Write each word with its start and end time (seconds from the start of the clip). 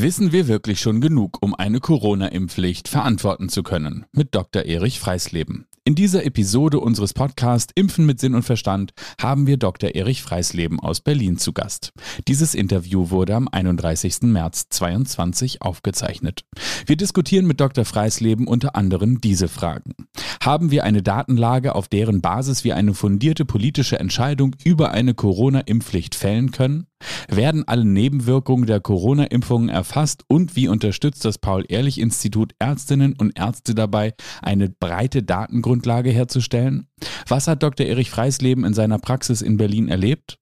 Wissen 0.00 0.32
wir 0.32 0.48
wirklich 0.48 0.80
schon 0.80 1.02
genug, 1.02 1.36
um 1.42 1.54
eine 1.54 1.78
Corona-Impfpflicht 1.78 2.88
verantworten 2.88 3.50
zu 3.50 3.62
können? 3.62 4.06
Mit 4.12 4.34
Dr. 4.34 4.64
Erich 4.64 4.98
Freisleben. 4.98 5.66
In 5.84 5.96
dieser 5.96 6.24
Episode 6.24 6.78
unseres 6.78 7.12
Podcasts 7.12 7.72
Impfen 7.74 8.06
mit 8.06 8.20
Sinn 8.20 8.36
und 8.36 8.44
Verstand 8.44 8.92
haben 9.20 9.48
wir 9.48 9.56
Dr. 9.56 9.96
Erich 9.96 10.22
Freisleben 10.22 10.78
aus 10.78 11.00
Berlin 11.00 11.38
zu 11.38 11.52
Gast. 11.52 11.92
Dieses 12.28 12.54
Interview 12.54 13.10
wurde 13.10 13.34
am 13.34 13.48
31. 13.48 14.22
März 14.22 14.68
2022 14.70 15.60
aufgezeichnet. 15.60 16.44
Wir 16.86 16.96
diskutieren 16.96 17.46
mit 17.46 17.60
Dr. 17.60 17.84
Freisleben 17.84 18.46
unter 18.46 18.76
anderem 18.76 19.20
diese 19.20 19.48
Fragen. 19.48 19.94
Haben 20.40 20.70
wir 20.70 20.84
eine 20.84 21.02
Datenlage, 21.02 21.74
auf 21.74 21.88
deren 21.88 22.20
Basis 22.20 22.62
wir 22.62 22.76
eine 22.76 22.94
fundierte 22.94 23.44
politische 23.44 23.98
Entscheidung 23.98 24.54
über 24.64 24.92
eine 24.92 25.14
Corona-Impfpflicht 25.14 26.14
fällen 26.14 26.52
können? 26.52 26.86
Werden 27.28 27.66
alle 27.66 27.84
Nebenwirkungen 27.84 28.66
der 28.66 28.78
Corona-Impfungen 28.78 29.68
erfasst 29.82 30.22
und 30.28 30.54
wie 30.54 30.68
unterstützt 30.68 31.24
das 31.24 31.38
Paul-Ehrlich-Institut 31.38 32.54
Ärztinnen 32.60 33.14
und 33.18 33.36
Ärzte 33.36 33.74
dabei, 33.74 34.14
eine 34.40 34.68
breite 34.68 35.24
Datengrundlage 35.24 36.10
herzustellen? 36.10 36.86
Was 37.26 37.48
hat 37.48 37.64
Dr. 37.64 37.84
Erich 37.84 38.08
Freisleben 38.08 38.64
in 38.64 38.74
seiner 38.74 39.00
Praxis 39.00 39.42
in 39.42 39.56
Berlin 39.56 39.88
erlebt? 39.88 40.38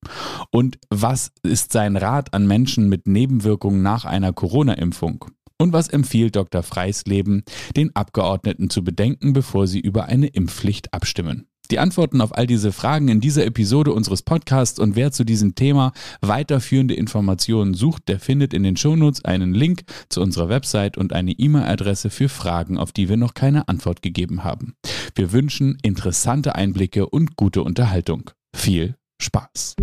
Und 0.50 0.78
was 0.90 1.32
ist 1.42 1.72
sein 1.72 1.96
Rat 1.96 2.34
an 2.34 2.46
Menschen 2.46 2.90
mit 2.90 3.06
Nebenwirkungen 3.06 3.80
nach 3.80 4.04
einer 4.04 4.34
Corona-Impfung? 4.34 5.24
Und 5.56 5.72
was 5.72 5.88
empfiehlt 5.88 6.36
Dr. 6.36 6.62
Freisleben 6.62 7.42
den 7.74 7.96
Abgeordneten 7.96 8.68
zu 8.68 8.84
bedenken, 8.84 9.32
bevor 9.32 9.66
sie 9.66 9.80
über 9.80 10.04
eine 10.04 10.26
Impfpflicht 10.26 10.92
abstimmen? 10.92 11.46
Die 11.70 11.78
Antworten 11.78 12.20
auf 12.20 12.36
all 12.36 12.48
diese 12.48 12.72
Fragen 12.72 13.06
in 13.06 13.20
dieser 13.20 13.46
Episode 13.46 13.92
unseres 13.92 14.22
Podcasts 14.22 14.80
und 14.80 14.96
wer 14.96 15.12
zu 15.12 15.22
diesem 15.22 15.54
Thema 15.54 15.92
weiterführende 16.20 16.94
Informationen 16.94 17.74
sucht, 17.74 18.08
der 18.08 18.18
findet 18.18 18.52
in 18.52 18.64
den 18.64 18.76
Shownotes 18.76 19.24
einen 19.24 19.54
Link 19.54 19.84
zu 20.08 20.20
unserer 20.20 20.48
Website 20.48 20.98
und 20.98 21.12
eine 21.12 21.30
E-Mail-Adresse 21.30 22.10
für 22.10 22.28
Fragen, 22.28 22.76
auf 22.76 22.90
die 22.90 23.08
wir 23.08 23.16
noch 23.16 23.34
keine 23.34 23.68
Antwort 23.68 24.02
gegeben 24.02 24.42
haben. 24.42 24.74
Wir 25.14 25.30
wünschen 25.30 25.78
interessante 25.82 26.56
Einblicke 26.56 27.08
und 27.08 27.36
gute 27.36 27.62
Unterhaltung. 27.62 28.32
Viel 28.54 28.96
Spaß! 29.22 29.76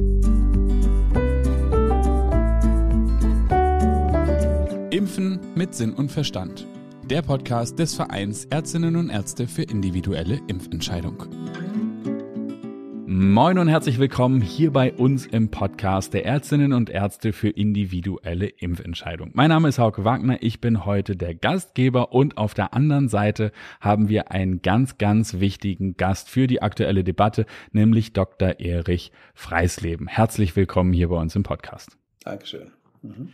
Impfen 4.90 5.40
mit 5.56 5.74
Sinn 5.74 5.94
und 5.94 6.12
Verstand. 6.12 6.68
Der 7.06 7.22
Podcast 7.22 7.80
des 7.80 7.94
Vereins 7.94 8.44
Ärztinnen 8.46 8.98
und 8.98 9.10
Ärzte 9.10 9.48
für 9.48 9.64
individuelle 9.64 10.42
Impfentscheidung. 10.48 11.24
Moin 13.20 13.58
und 13.58 13.68
herzlich 13.68 13.98
willkommen 13.98 14.42
hier 14.42 14.72
bei 14.72 14.94
uns 14.94 15.26
im 15.26 15.50
Podcast 15.50 16.14
der 16.14 16.24
Ärztinnen 16.24 16.72
und 16.72 16.92
Ärzte 16.92 17.34
für 17.34 17.50
individuelle 17.50 18.46
Impfentscheidung. 18.46 19.32
Mein 19.34 19.50
Name 19.50 19.70
ist 19.70 19.80
Hauke 19.80 20.06
Wagner, 20.06 20.38
ich 20.42 20.62
bin 20.62 20.86
heute 20.86 21.16
der 21.16 21.34
Gastgeber 21.34 22.12
und 22.12 22.38
auf 22.38 22.54
der 22.54 22.76
anderen 22.76 23.10
Seite 23.10 23.52
haben 23.82 24.08
wir 24.08 24.30
einen 24.30 24.62
ganz, 24.62 25.00
ganz 25.00 25.40
wichtigen 25.40 25.98
Gast 25.98 26.30
für 26.30 26.46
die 26.46 26.62
aktuelle 26.62 27.04
Debatte, 27.04 27.48
nämlich 27.72 28.14
Dr. 28.14 28.60
Erich 28.60 29.12
Freisleben. 29.34 30.06
Herzlich 30.06 30.56
willkommen 30.56 30.94
hier 30.94 31.10
bei 31.10 31.20
uns 31.20 31.36
im 31.36 31.42
Podcast. 31.42 31.98
Dankeschön. 32.24 32.70
Mhm. 33.02 33.34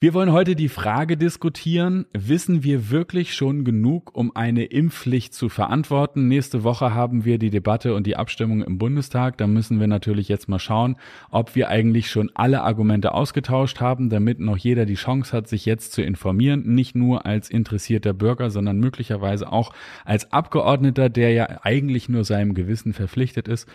Wir 0.00 0.12
wollen 0.12 0.32
heute 0.32 0.54
die 0.54 0.68
Frage 0.68 1.16
diskutieren, 1.16 2.04
wissen 2.12 2.62
wir 2.62 2.90
wirklich 2.90 3.32
schon 3.32 3.64
genug, 3.64 4.14
um 4.14 4.36
eine 4.36 4.64
Impfpflicht 4.64 5.32
zu 5.32 5.48
verantworten? 5.48 6.28
Nächste 6.28 6.62
Woche 6.62 6.92
haben 6.92 7.24
wir 7.24 7.38
die 7.38 7.48
Debatte 7.48 7.94
und 7.94 8.06
die 8.06 8.16
Abstimmung 8.16 8.62
im 8.62 8.76
Bundestag. 8.76 9.38
Da 9.38 9.46
müssen 9.46 9.80
wir 9.80 9.86
natürlich 9.86 10.28
jetzt 10.28 10.48
mal 10.48 10.58
schauen, 10.58 10.96
ob 11.30 11.54
wir 11.54 11.68
eigentlich 11.68 12.10
schon 12.10 12.30
alle 12.34 12.62
Argumente 12.62 13.14
ausgetauscht 13.14 13.80
haben, 13.80 14.10
damit 14.10 14.40
noch 14.40 14.58
jeder 14.58 14.84
die 14.84 14.94
Chance 14.94 15.34
hat, 15.34 15.48
sich 15.48 15.64
jetzt 15.64 15.92
zu 15.92 16.02
informieren. 16.02 16.74
Nicht 16.74 16.94
nur 16.94 17.24
als 17.24 17.48
interessierter 17.48 18.12
Bürger, 18.12 18.50
sondern 18.50 18.80
möglicherweise 18.80 19.50
auch 19.50 19.72
als 20.04 20.32
Abgeordneter, 20.32 21.08
der 21.08 21.32
ja 21.32 21.60
eigentlich 21.62 22.10
nur 22.10 22.24
seinem 22.24 22.52
Gewissen 22.52 22.92
verpflichtet 22.92 23.48
ist. 23.48 23.68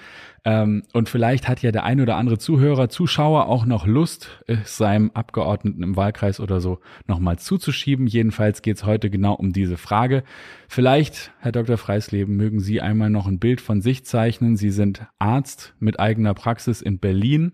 Ähm, 0.45 0.83
und 0.93 1.09
vielleicht 1.09 1.47
hat 1.47 1.61
ja 1.61 1.71
der 1.71 1.83
ein 1.83 2.01
oder 2.01 2.15
andere 2.15 2.37
Zuhörer, 2.37 2.89
Zuschauer 2.89 3.47
auch 3.47 3.65
noch 3.65 3.85
Lust, 3.85 4.41
es 4.47 4.77
seinem 4.77 5.11
Abgeordneten 5.13 5.83
im 5.83 5.95
Wahlkreis 5.95 6.39
oder 6.39 6.61
so 6.61 6.79
nochmal 7.07 7.39
zuzuschieben. 7.39 8.07
Jedenfalls 8.07 8.61
geht 8.61 8.77
es 8.77 8.85
heute 8.85 9.09
genau 9.09 9.33
um 9.33 9.51
diese 9.53 9.77
Frage. 9.77 10.23
Vielleicht, 10.67 11.31
Herr 11.39 11.51
Dr. 11.51 11.77
Freisleben, 11.77 12.35
mögen 12.35 12.59
Sie 12.59 12.81
einmal 12.81 13.09
noch 13.09 13.27
ein 13.27 13.39
Bild 13.39 13.61
von 13.61 13.81
sich 13.81 14.05
zeichnen. 14.05 14.55
Sie 14.55 14.71
sind 14.71 15.05
Arzt 15.19 15.75
mit 15.79 15.99
eigener 15.99 16.33
Praxis 16.33 16.81
in 16.81 16.99
Berlin. 16.99 17.53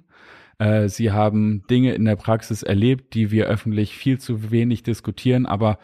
Äh, 0.57 0.87
Sie 0.89 1.11
haben 1.11 1.63
Dinge 1.69 1.93
in 1.93 2.05
der 2.05 2.15
Praxis 2.15 2.63
erlebt, 2.63 3.13
die 3.13 3.31
wir 3.31 3.47
öffentlich 3.47 3.95
viel 3.95 4.19
zu 4.19 4.51
wenig 4.51 4.83
diskutieren, 4.83 5.45
aber 5.45 5.79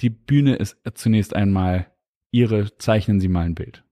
die 0.00 0.10
Bühne 0.10 0.56
ist 0.56 0.76
zunächst 0.94 1.34
einmal 1.34 1.86
Ihre. 2.30 2.76
Zeichnen 2.76 3.18
Sie 3.18 3.28
mal 3.28 3.46
ein 3.46 3.54
Bild. 3.54 3.85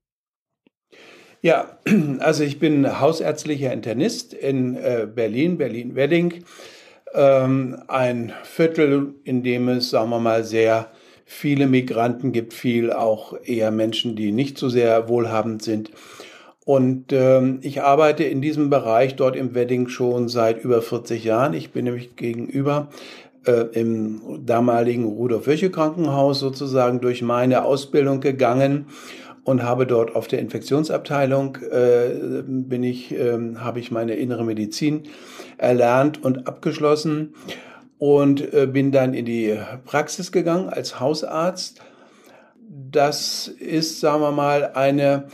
Ja, 1.45 1.77
also 2.21 2.43
ich 2.43 2.59
bin 2.59 3.01
hausärztlicher 3.01 3.71
Internist 3.71 4.33
in 4.33 4.77
äh, 4.77 5.07
Berlin, 5.15 5.59
Berlin-Wedding. 5.59 6.43
Ähm, 7.13 7.83
ein 7.87 8.33
Viertel, 8.45 9.13
in 9.25 9.43
dem 9.43 9.69
es, 9.69 9.91
sagen 9.91 10.09
wir 10.09 10.21
mal, 10.21 10.43
sehr 10.43 10.89
viele 11.27 11.67
Migranten 11.67 12.33
gibt, 12.33 12.55
viel 12.55 12.91
auch 12.91 13.35
eher 13.45 13.71
Menschen, 13.71 14.17
die 14.17 14.33
nicht 14.33 14.57
so 14.57 14.71
sehr 14.71 15.07
wohlhabend 15.11 15.63
sind. 15.63 15.91
Und 16.65 17.13
ähm, 17.13 17.59
ich 17.61 17.83
arbeite 17.83 18.25
in 18.25 18.41
diesem 18.41 18.71
Bereich 18.71 19.15
dort 19.15 19.37
im 19.37 19.55
Wedding 19.55 19.89
schon 19.89 20.31
seit 20.31 20.65
über 20.65 20.81
40 20.81 21.25
Jahren. 21.25 21.53
Ich 21.53 21.73
bin 21.73 21.85
nämlich 21.85 22.17
gegenüber 22.17 22.89
äh, 23.45 23.67
im 23.79 24.47
damaligen 24.47 25.05
Rudolf-Virchow-Krankenhaus 25.05 26.41
sozusagen 26.41 27.03
durch 27.03 27.21
meine 27.21 27.67
Ausbildung 27.67 28.21
gegangen 28.21 28.87
und 29.45 29.63
habe 29.63 29.87
dort 29.87 30.17
auf 30.17 30.27
der 30.27 30.41
Infektionsabteilung 30.41 31.59
äh, 31.71 32.43
bin 32.47 32.83
ich, 32.83 33.13
äh, 33.13 33.39
habe 33.57 33.79
ich 33.79 33.91
meine 33.91 34.15
innere 34.15 34.45
Medizin 34.45 35.05
erlernt 35.59 36.23
und 36.23 36.49
abgeschlossen 36.49 37.35
und 37.99 38.53
äh, 38.53 38.67
bin 38.67 38.91
dann 38.91 39.15
in 39.15 39.27
die 39.27 39.57
Praxis 39.85 40.33
gegangen 40.33 40.69
als 40.69 40.99
Hausarzt. 40.99 41.81
Das 42.91 43.49
ist, 43.49 44.01
sagen 44.01 44.23
wir 44.23 44.33
mal, 44.33 44.73
eine, 44.75 45.29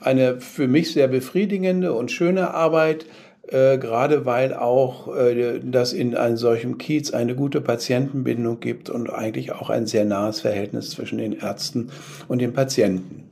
eine 0.00 0.40
für 0.40 0.68
mich 0.68 0.92
sehr 0.92 1.08
befriedigende 1.08 1.92
und 1.92 2.10
schöne 2.10 2.54
Arbeit, 2.54 3.06
äh, 3.48 3.78
gerade 3.78 4.24
weil 4.24 4.54
auch 4.54 5.14
äh, 5.14 5.60
das 5.62 5.92
in 5.92 6.16
einem 6.16 6.36
solchen 6.36 6.78
Kiez 6.78 7.12
eine 7.12 7.34
gute 7.34 7.60
Patientenbindung 7.60 8.60
gibt 8.60 8.90
und 8.90 9.10
eigentlich 9.10 9.52
auch 9.52 9.70
ein 9.70 9.86
sehr 9.86 10.04
nahes 10.04 10.40
Verhältnis 10.40 10.90
zwischen 10.90 11.18
den 11.18 11.32
Ärzten 11.32 11.90
und 12.28 12.40
den 12.40 12.52
Patienten. 12.52 13.26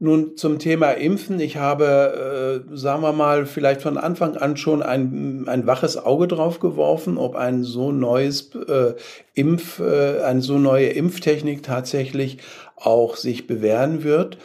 Nun 0.00 0.36
zum 0.36 0.60
Thema 0.60 0.92
Impfen. 0.92 1.40
Ich 1.40 1.56
habe, 1.56 2.64
äh, 2.72 2.76
sagen 2.76 3.02
wir 3.02 3.12
mal, 3.12 3.46
vielleicht 3.46 3.82
von 3.82 3.98
Anfang 3.98 4.36
an 4.36 4.56
schon 4.56 4.80
ein, 4.80 5.48
ein 5.48 5.66
waches 5.66 5.96
Auge 5.96 6.28
drauf 6.28 6.60
geworfen, 6.60 7.18
ob 7.18 7.34
ein 7.34 7.64
so 7.64 7.90
neues 7.90 8.54
äh, 8.54 8.94
Impf, 9.34 9.80
äh, 9.80 10.20
eine 10.22 10.40
so 10.40 10.58
neue 10.58 10.90
Impftechnik 10.90 11.64
tatsächlich 11.64 12.38
auch 12.76 13.16
sich 13.16 13.48
bewähren 13.48 14.04
wird. 14.04 14.38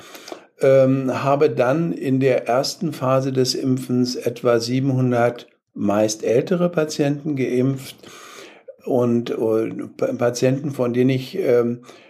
Ähm, 0.59 1.24
habe 1.24 1.52
dann 1.52 1.94
in 1.94 2.19
der 2.19 2.47
ersten 2.47 2.92
Phase 2.92 3.31
des 3.31 3.53
Impfens 3.53 4.16
etwa 4.16 4.59
700 4.59 5.47
meist 5.75 6.24
ältere 6.24 6.69
Patienten 6.69 7.36
geimpft 7.36 7.97
und, 8.86 9.30
und 9.30 9.97
Patienten, 10.18 10.72
von 10.72 10.94
denen 10.94 11.12
ich 11.12 11.38
ähm, 11.38 11.81
äh, 11.84 12.03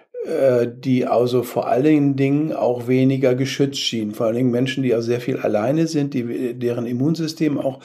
die 0.84 1.06
also 1.06 1.44
vor 1.44 1.68
allen 1.68 2.16
Dingen 2.16 2.54
auch 2.54 2.88
weniger 2.88 3.36
geschützt 3.36 3.80
schienen. 3.80 4.14
Vor 4.14 4.28
allen 4.28 4.36
Dingen 4.36 4.52
Menschen, 4.52 4.82
die 4.82 4.96
auch 4.96 5.02
sehr 5.02 5.20
viel 5.20 5.38
alleine 5.38 5.88
sind, 5.88 6.14
die, 6.14 6.54
deren 6.54 6.86
Immunsystem 6.86 7.60
auch 7.60 7.80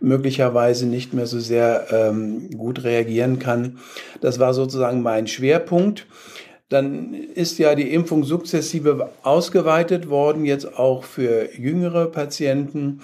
möglicherweise 0.00 0.86
nicht 0.86 1.14
mehr 1.14 1.26
so 1.26 1.40
sehr 1.40 1.86
ähm, 1.90 2.50
gut 2.50 2.84
reagieren 2.84 3.38
kann. 3.38 3.78
Das 4.20 4.38
war 4.38 4.52
sozusagen 4.52 5.00
mein 5.00 5.26
Schwerpunkt. 5.26 6.06
Dann 6.68 7.14
ist 7.14 7.58
ja 7.58 7.74
die 7.74 7.90
Impfung 7.94 8.24
sukzessive 8.24 9.08
ausgeweitet 9.22 10.10
worden, 10.10 10.44
jetzt 10.44 10.78
auch 10.78 11.04
für 11.04 11.48
jüngere 11.58 12.06
Patienten. 12.06 13.00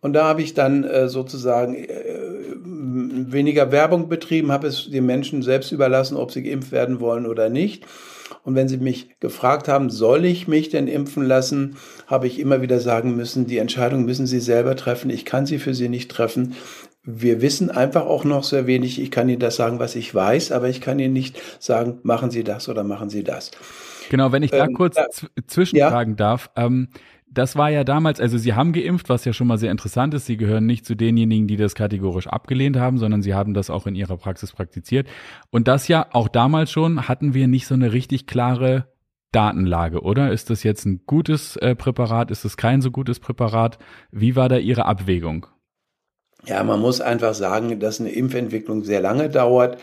Und 0.00 0.12
da 0.12 0.24
habe 0.24 0.42
ich 0.42 0.54
dann 0.54 0.84
äh, 0.84 1.08
sozusagen 1.08 1.74
äh, 1.74 1.88
weniger 2.64 3.72
Werbung 3.72 4.08
betrieben, 4.08 4.52
habe 4.52 4.68
es 4.68 4.88
den 4.88 5.06
Menschen 5.06 5.42
selbst 5.42 5.72
überlassen, 5.72 6.16
ob 6.16 6.30
sie 6.30 6.44
geimpft 6.44 6.70
werden 6.70 7.00
wollen 7.00 7.26
oder 7.26 7.48
nicht. 7.48 7.84
Und 8.48 8.54
wenn 8.54 8.66
Sie 8.66 8.78
mich 8.78 9.10
gefragt 9.20 9.68
haben, 9.68 9.90
soll 9.90 10.24
ich 10.24 10.48
mich 10.48 10.70
denn 10.70 10.88
impfen 10.88 11.22
lassen, 11.22 11.76
habe 12.06 12.26
ich 12.26 12.38
immer 12.38 12.62
wieder 12.62 12.80
sagen 12.80 13.14
müssen, 13.14 13.46
die 13.46 13.58
Entscheidung 13.58 14.06
müssen 14.06 14.26
Sie 14.26 14.40
selber 14.40 14.74
treffen. 14.74 15.10
Ich 15.10 15.26
kann 15.26 15.44
sie 15.44 15.58
für 15.58 15.74
Sie 15.74 15.90
nicht 15.90 16.10
treffen. 16.10 16.54
Wir 17.02 17.42
wissen 17.42 17.70
einfach 17.70 18.06
auch 18.06 18.24
noch 18.24 18.44
sehr 18.44 18.66
wenig. 18.66 19.02
Ich 19.02 19.10
kann 19.10 19.28
Ihnen 19.28 19.38
das 19.38 19.56
sagen, 19.56 19.80
was 19.80 19.96
ich 19.96 20.14
weiß, 20.14 20.50
aber 20.52 20.70
ich 20.70 20.80
kann 20.80 20.98
Ihnen 20.98 21.12
nicht 21.12 21.38
sagen, 21.58 21.98
machen 22.04 22.30
Sie 22.30 22.42
das 22.42 22.70
oder 22.70 22.84
machen 22.84 23.10
Sie 23.10 23.22
das. 23.22 23.50
Genau, 24.08 24.32
wenn 24.32 24.42
ich 24.42 24.50
da 24.50 24.64
ähm, 24.64 24.72
kurz 24.72 24.96
zwischenfragen 25.46 26.14
ja. 26.14 26.16
darf. 26.16 26.48
Ähm, 26.56 26.88
das 27.30 27.56
war 27.56 27.70
ja 27.70 27.84
damals, 27.84 28.20
also 28.20 28.38
Sie 28.38 28.54
haben 28.54 28.72
geimpft, 28.72 29.08
was 29.08 29.24
ja 29.24 29.32
schon 29.32 29.46
mal 29.46 29.58
sehr 29.58 29.70
interessant 29.70 30.14
ist. 30.14 30.26
Sie 30.26 30.36
gehören 30.36 30.66
nicht 30.66 30.86
zu 30.86 30.94
denjenigen, 30.94 31.46
die 31.46 31.56
das 31.56 31.74
kategorisch 31.74 32.26
abgelehnt 32.26 32.76
haben, 32.76 32.98
sondern 32.98 33.22
Sie 33.22 33.34
haben 33.34 33.54
das 33.54 33.70
auch 33.70 33.86
in 33.86 33.94
Ihrer 33.94 34.16
Praxis 34.16 34.52
praktiziert. 34.52 35.08
Und 35.50 35.68
das 35.68 35.88
ja 35.88 36.06
auch 36.12 36.28
damals 36.28 36.70
schon 36.70 37.08
hatten 37.08 37.34
wir 37.34 37.48
nicht 37.48 37.66
so 37.66 37.74
eine 37.74 37.92
richtig 37.92 38.26
klare 38.26 38.88
Datenlage, 39.32 40.00
oder? 40.00 40.32
Ist 40.32 40.50
das 40.50 40.62
jetzt 40.62 40.86
ein 40.86 41.02
gutes 41.06 41.56
äh, 41.56 41.74
Präparat? 41.74 42.30
Ist 42.30 42.44
es 42.44 42.56
kein 42.56 42.80
so 42.80 42.90
gutes 42.90 43.20
Präparat? 43.20 43.78
Wie 44.10 44.36
war 44.36 44.48
da 44.48 44.56
Ihre 44.56 44.86
Abwägung? 44.86 45.46
Ja, 46.46 46.62
man 46.64 46.80
muss 46.80 47.00
einfach 47.00 47.34
sagen, 47.34 47.78
dass 47.80 48.00
eine 48.00 48.10
Impfentwicklung 48.10 48.84
sehr 48.84 49.00
lange 49.00 49.28
dauert 49.28 49.78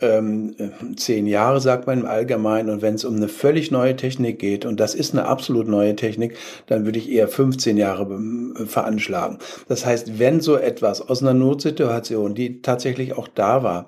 ähm, 0.00 0.54
zehn 0.96 1.26
Jahre, 1.26 1.60
sagt 1.60 1.86
man 1.86 2.00
im 2.00 2.06
Allgemeinen. 2.06 2.70
Und 2.70 2.82
wenn 2.82 2.94
es 2.94 3.04
um 3.04 3.16
eine 3.16 3.28
völlig 3.28 3.70
neue 3.70 3.96
Technik 3.96 4.38
geht, 4.38 4.64
und 4.64 4.78
das 4.80 4.94
ist 4.94 5.12
eine 5.12 5.26
absolut 5.26 5.68
neue 5.68 5.96
Technik, 5.96 6.36
dann 6.66 6.84
würde 6.84 6.98
ich 6.98 7.10
eher 7.10 7.28
15 7.28 7.76
Jahre 7.76 8.04
äh, 8.04 8.66
veranschlagen. 8.66 9.38
Das 9.68 9.84
heißt, 9.84 10.18
wenn 10.18 10.40
so 10.40 10.56
etwas 10.56 11.00
aus 11.00 11.22
einer 11.22 11.34
Notsituation, 11.34 12.34
die 12.34 12.62
tatsächlich 12.62 13.16
auch 13.16 13.28
da 13.28 13.62
war, 13.62 13.86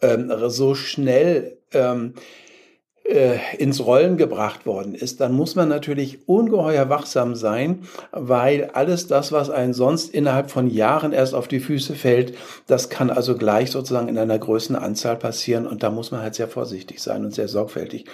ähm, 0.00 0.32
so 0.48 0.74
schnell 0.74 1.58
ähm, 1.72 2.14
äh, 2.14 2.20
ins 3.58 3.84
Rollen 3.84 4.16
gebracht 4.16 4.64
worden 4.64 4.94
ist, 4.94 5.20
dann 5.20 5.32
muss 5.32 5.56
man 5.56 5.68
natürlich 5.68 6.20
ungeheuer 6.26 6.88
wachsam 6.88 7.34
sein, 7.34 7.82
weil 8.12 8.70
alles 8.72 9.08
das, 9.08 9.32
was 9.32 9.50
einen 9.50 9.74
sonst 9.74 10.14
innerhalb 10.14 10.50
von 10.50 10.70
Jahren 10.70 11.12
erst 11.12 11.34
auf 11.34 11.48
die 11.48 11.60
Füße 11.60 11.94
fällt, 11.94 12.34
das 12.68 12.90
kann 12.90 13.10
also 13.10 13.36
gleich 13.36 13.70
sozusagen 13.70 14.08
in 14.08 14.18
einer 14.18 14.38
größeren 14.38 14.76
Anzahl 14.76 15.16
passieren 15.16 15.66
und 15.66 15.82
da 15.82 15.90
muss 15.90 16.12
man 16.12 16.22
halt 16.22 16.36
sehr 16.36 16.48
vorsichtig 16.48 17.02
sein 17.02 17.24
und 17.24 17.34
sehr 17.34 17.48
sorgfältig. 17.48 18.06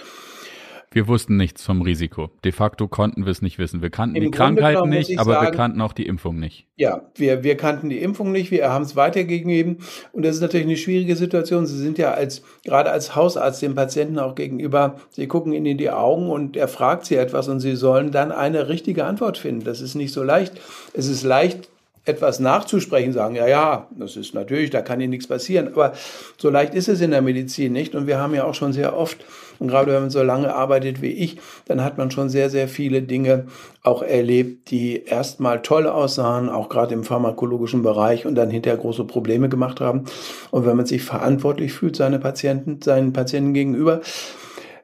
Wir 0.90 1.06
wussten 1.06 1.36
nichts 1.36 1.64
vom 1.64 1.82
Risiko. 1.82 2.30
De 2.44 2.52
facto 2.52 2.88
konnten 2.88 3.24
wir 3.24 3.30
es 3.30 3.42
nicht 3.42 3.58
wissen. 3.58 3.82
Wir 3.82 3.90
kannten 3.90 4.16
Im 4.16 4.24
die 4.24 4.30
Krankheiten 4.30 4.88
nicht, 4.88 5.18
aber 5.18 5.34
sagen, 5.34 5.46
wir 5.46 5.50
kannten 5.52 5.80
auch 5.82 5.92
die 5.92 6.06
Impfung 6.06 6.38
nicht. 6.38 6.66
Ja, 6.76 7.02
wir, 7.14 7.44
wir 7.44 7.56
kannten 7.56 7.90
die 7.90 8.00
Impfung 8.00 8.32
nicht, 8.32 8.50
wir 8.50 8.70
haben 8.70 8.84
es 8.84 8.96
weitergegeben. 8.96 9.78
Und 10.12 10.24
das 10.24 10.36
ist 10.36 10.40
natürlich 10.40 10.66
eine 10.66 10.76
schwierige 10.76 11.16
Situation. 11.16 11.66
Sie 11.66 11.78
sind 11.78 11.98
ja 11.98 12.12
als, 12.12 12.42
gerade 12.64 12.90
als 12.90 13.14
Hausarzt 13.14 13.60
dem 13.60 13.74
Patienten 13.74 14.18
auch 14.18 14.34
gegenüber, 14.34 14.96
Sie 15.10 15.26
gucken 15.26 15.52
ihn 15.52 15.66
in 15.66 15.78
die 15.78 15.90
Augen 15.90 16.30
und 16.30 16.56
er 16.56 16.68
fragt 16.68 17.04
Sie 17.04 17.16
etwas 17.16 17.48
und 17.48 17.60
Sie 17.60 17.76
sollen 17.76 18.10
dann 18.10 18.32
eine 18.32 18.68
richtige 18.68 19.04
Antwort 19.04 19.36
finden. 19.36 19.64
Das 19.64 19.80
ist 19.80 19.94
nicht 19.94 20.12
so 20.12 20.22
leicht. 20.22 20.58
Es 20.94 21.08
ist 21.08 21.22
leicht, 21.22 21.68
etwas 22.08 22.40
nachzusprechen, 22.40 23.12
sagen, 23.12 23.34
ja, 23.34 23.46
ja, 23.46 23.86
das 23.90 24.16
ist 24.16 24.34
natürlich, 24.34 24.70
da 24.70 24.80
kann 24.80 25.00
Ihnen 25.00 25.10
nichts 25.10 25.26
passieren. 25.26 25.68
Aber 25.68 25.92
so 26.38 26.50
leicht 26.50 26.74
ist 26.74 26.88
es 26.88 27.00
in 27.00 27.10
der 27.10 27.22
Medizin 27.22 27.72
nicht. 27.72 27.94
Und 27.94 28.06
wir 28.06 28.18
haben 28.18 28.34
ja 28.34 28.44
auch 28.44 28.54
schon 28.54 28.72
sehr 28.72 28.96
oft, 28.96 29.24
und 29.58 29.68
gerade 29.68 29.92
wenn 29.92 30.02
man 30.02 30.10
so 30.10 30.22
lange 30.22 30.54
arbeitet 30.54 31.02
wie 31.02 31.12
ich, 31.12 31.38
dann 31.66 31.84
hat 31.84 31.98
man 31.98 32.10
schon 32.10 32.28
sehr, 32.28 32.48
sehr 32.48 32.68
viele 32.68 33.02
Dinge 33.02 33.46
auch 33.82 34.02
erlebt, 34.02 34.70
die 34.70 35.04
erstmal 35.04 35.62
toll 35.62 35.86
aussahen, 35.86 36.48
auch 36.48 36.68
gerade 36.68 36.94
im 36.94 37.04
pharmakologischen 37.04 37.82
Bereich 37.82 38.24
und 38.24 38.34
dann 38.34 38.50
hinterher 38.50 38.78
große 38.78 39.04
Probleme 39.04 39.48
gemacht 39.48 39.80
haben. 39.80 40.04
Und 40.50 40.64
wenn 40.64 40.76
man 40.76 40.86
sich 40.86 41.02
verantwortlich 41.02 41.72
fühlt, 41.72 41.96
seine 41.96 42.18
Patienten, 42.18 42.80
seinen 42.82 43.12
Patienten 43.12 43.52
gegenüber, 43.52 44.00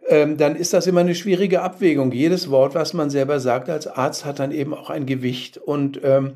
ähm, 0.09 0.37
dann 0.37 0.57
ist 0.57 0.75
das 0.75 0.87
immer 0.87 1.01
eine 1.01 1.15
schwierige 1.15 1.63
Abwägung. 1.63 2.13
Jedes 2.13 2.51
Wort, 2.51 2.75
was 2.75 2.93
man 2.93 3.11
selber 3.11 3.41
sagt 3.41 3.71
als 3.71 3.87
Arzt, 3.87 4.25
hat 4.25 4.39
dann 4.39 4.53
eben 4.53 4.75
auch 4.75 4.91
ein 4.91 5.07
Gewicht 5.07 5.57
und 5.57 6.01
ähm, 6.05 6.33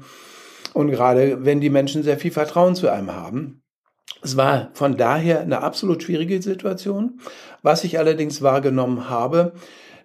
und 0.74 0.90
gerade 0.90 1.44
wenn 1.44 1.60
die 1.60 1.70
Menschen 1.70 2.02
sehr 2.02 2.18
viel 2.18 2.30
Vertrauen 2.30 2.74
zu 2.74 2.88
einem 2.88 3.12
haben. 3.12 3.62
Es 4.22 4.36
war 4.36 4.70
von 4.72 4.96
daher 4.96 5.40
eine 5.40 5.62
absolut 5.62 6.02
schwierige 6.02 6.42
Situation. 6.42 7.20
Was 7.62 7.84
ich 7.84 7.98
allerdings 7.98 8.42
wahrgenommen 8.42 9.08
habe, 9.08 9.52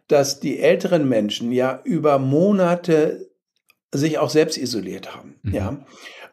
dass 0.08 0.40
die 0.40 0.60
älteren 0.60 1.08
Menschen 1.08 1.52
ja 1.52 1.80
über 1.84 2.20
Monate 2.20 3.30
sich 3.92 4.18
auch 4.18 4.30
selbst 4.30 4.58
isoliert 4.58 5.16
haben. 5.16 5.40
Mhm. 5.44 5.54
Ja 5.54 5.78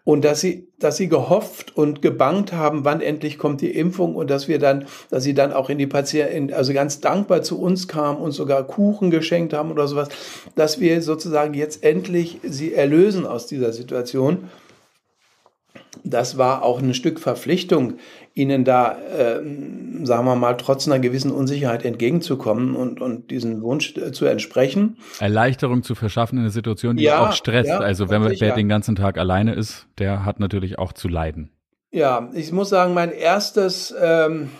und 0.04 0.24
dass 0.24 0.40
sie, 0.40 0.68
dass 0.78 0.96
sie 0.96 1.08
gehofft 1.08 1.76
und 1.76 2.02
gebangt 2.02 2.52
haben, 2.52 2.84
wann 2.84 3.00
endlich 3.00 3.38
kommt 3.38 3.60
die 3.60 3.70
Impfung 3.70 4.14
und 4.14 4.30
dass 4.30 4.48
wir 4.48 4.58
dann, 4.58 4.86
dass 5.10 5.22
sie 5.22 5.34
dann 5.34 5.52
auch 5.52 5.70
in 5.70 5.78
die 5.78 5.86
Patienten, 5.86 6.52
also 6.52 6.72
ganz 6.72 7.00
dankbar 7.00 7.42
zu 7.42 7.60
uns 7.60 7.88
kamen 7.88 8.18
und 8.18 8.32
sogar 8.32 8.66
Kuchen 8.66 9.10
geschenkt 9.10 9.52
haben 9.52 9.70
oder 9.70 9.86
sowas, 9.86 10.08
dass 10.54 10.80
wir 10.80 11.02
sozusagen 11.02 11.54
jetzt 11.54 11.84
endlich 11.84 12.40
sie 12.42 12.74
erlösen 12.74 13.26
aus 13.26 13.46
dieser 13.46 13.72
Situation 13.72 14.48
das 16.04 16.38
war 16.38 16.62
auch 16.62 16.80
ein 16.80 16.94
Stück 16.94 17.20
Verpflichtung, 17.20 17.94
ihnen 18.34 18.64
da, 18.64 18.92
äh, 18.92 19.40
sagen 20.04 20.24
wir 20.24 20.36
mal, 20.36 20.54
trotz 20.54 20.86
einer 20.86 20.98
gewissen 20.98 21.30
Unsicherheit 21.30 21.84
entgegenzukommen 21.84 22.76
und, 22.76 23.00
und 23.00 23.30
diesen 23.30 23.62
Wunsch 23.62 23.96
äh, 23.96 24.12
zu 24.12 24.26
entsprechen. 24.26 24.98
Erleichterung 25.18 25.82
zu 25.82 25.94
verschaffen 25.94 26.36
in 26.38 26.44
einer 26.44 26.50
Situation, 26.50 26.96
die 26.96 27.04
ja, 27.04 27.28
auch 27.28 27.32
stresst. 27.32 27.68
Ja, 27.68 27.78
also 27.78 28.08
wenn 28.08 28.22
man, 28.22 28.34
wer 28.38 28.54
den 28.54 28.68
ganzen 28.68 28.96
Tag 28.96 29.18
alleine 29.18 29.54
ist, 29.54 29.86
der 29.98 30.24
hat 30.24 30.40
natürlich 30.40 30.78
auch 30.78 30.92
zu 30.92 31.08
leiden. 31.08 31.50
Ja, 31.90 32.30
ich 32.34 32.52
muss 32.52 32.68
sagen, 32.68 32.94
mein 32.94 33.10
erstes, 33.10 33.94
ähm, 34.00 34.50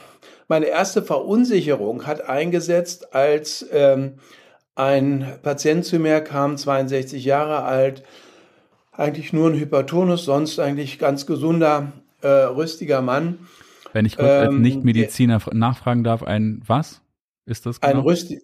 meine 0.49 0.67
erste 0.67 1.03
Verunsicherung 1.03 2.07
hat 2.07 2.29
eingesetzt, 2.29 3.15
als 3.15 3.65
ähm, 3.73 4.15
ein 4.75 5.27
Patient 5.43 5.85
zu 5.85 5.99
mir 5.99 6.21
kam, 6.23 6.57
62 6.57 7.25
Jahre 7.25 7.63
alt, 7.63 8.03
eigentlich 8.93 9.33
nur 9.33 9.51
ein 9.51 9.59
Hypertonus, 9.59 10.25
sonst 10.25 10.59
eigentlich 10.59 10.99
ganz 10.99 11.27
gesunder, 11.27 11.93
äh, 12.23 12.29
rüstiger 12.29 13.03
Mann. 13.03 13.39
Wenn 13.93 14.07
ich 14.07 14.17
kurz 14.17 14.29
ähm, 14.29 14.49
als 14.49 14.55
Nichtmediziner 14.55 15.41
nachfragen 15.53 16.05
darf, 16.05 16.23
ein 16.23 16.63
was 16.67 17.03
ist 17.47 17.67
das 17.67 17.81
genau? 17.81 17.95
Ein 17.95 18.01
rüstiger. 18.01 18.41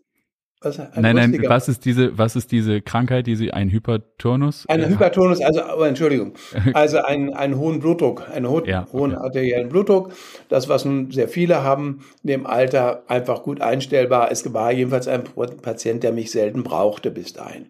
Was, 0.62 0.80
ein 0.80 0.88
nein, 1.02 1.16
nein, 1.16 1.44
was 1.46 1.68
ist 1.68 1.84
diese, 1.84 2.16
was 2.16 2.34
ist 2.34 2.50
diese 2.50 2.80
Krankheit, 2.80 3.26
die 3.26 3.36
Sie, 3.36 3.52
ein 3.52 3.70
Hypertonus? 3.70 4.64
Ein 4.68 4.80
äh, 4.80 4.88
Hypertonus, 4.88 5.42
also, 5.42 5.60
oh, 5.76 5.82
Entschuldigung, 5.82 6.32
also 6.72 7.02
einen, 7.02 7.34
einen 7.34 7.58
hohen 7.58 7.78
Blutdruck, 7.78 8.28
einen 8.30 8.48
ho 8.48 8.62
ja, 8.64 8.86
hohen 8.90 9.12
okay. 9.12 9.22
arteriellen 9.22 9.68
Blutdruck. 9.68 10.12
Das, 10.48 10.70
was 10.70 10.86
nun 10.86 11.10
sehr 11.10 11.28
viele 11.28 11.62
haben, 11.62 12.06
in 12.22 12.28
dem 12.28 12.46
Alter 12.46 13.02
einfach 13.06 13.42
gut 13.42 13.60
einstellbar. 13.60 14.32
Es 14.32 14.50
war 14.54 14.72
jedenfalls 14.72 15.08
ein 15.08 15.24
Patient, 15.60 16.02
der 16.02 16.12
mich 16.12 16.30
selten 16.30 16.62
brauchte 16.62 17.10
bis 17.10 17.34
dahin. 17.34 17.66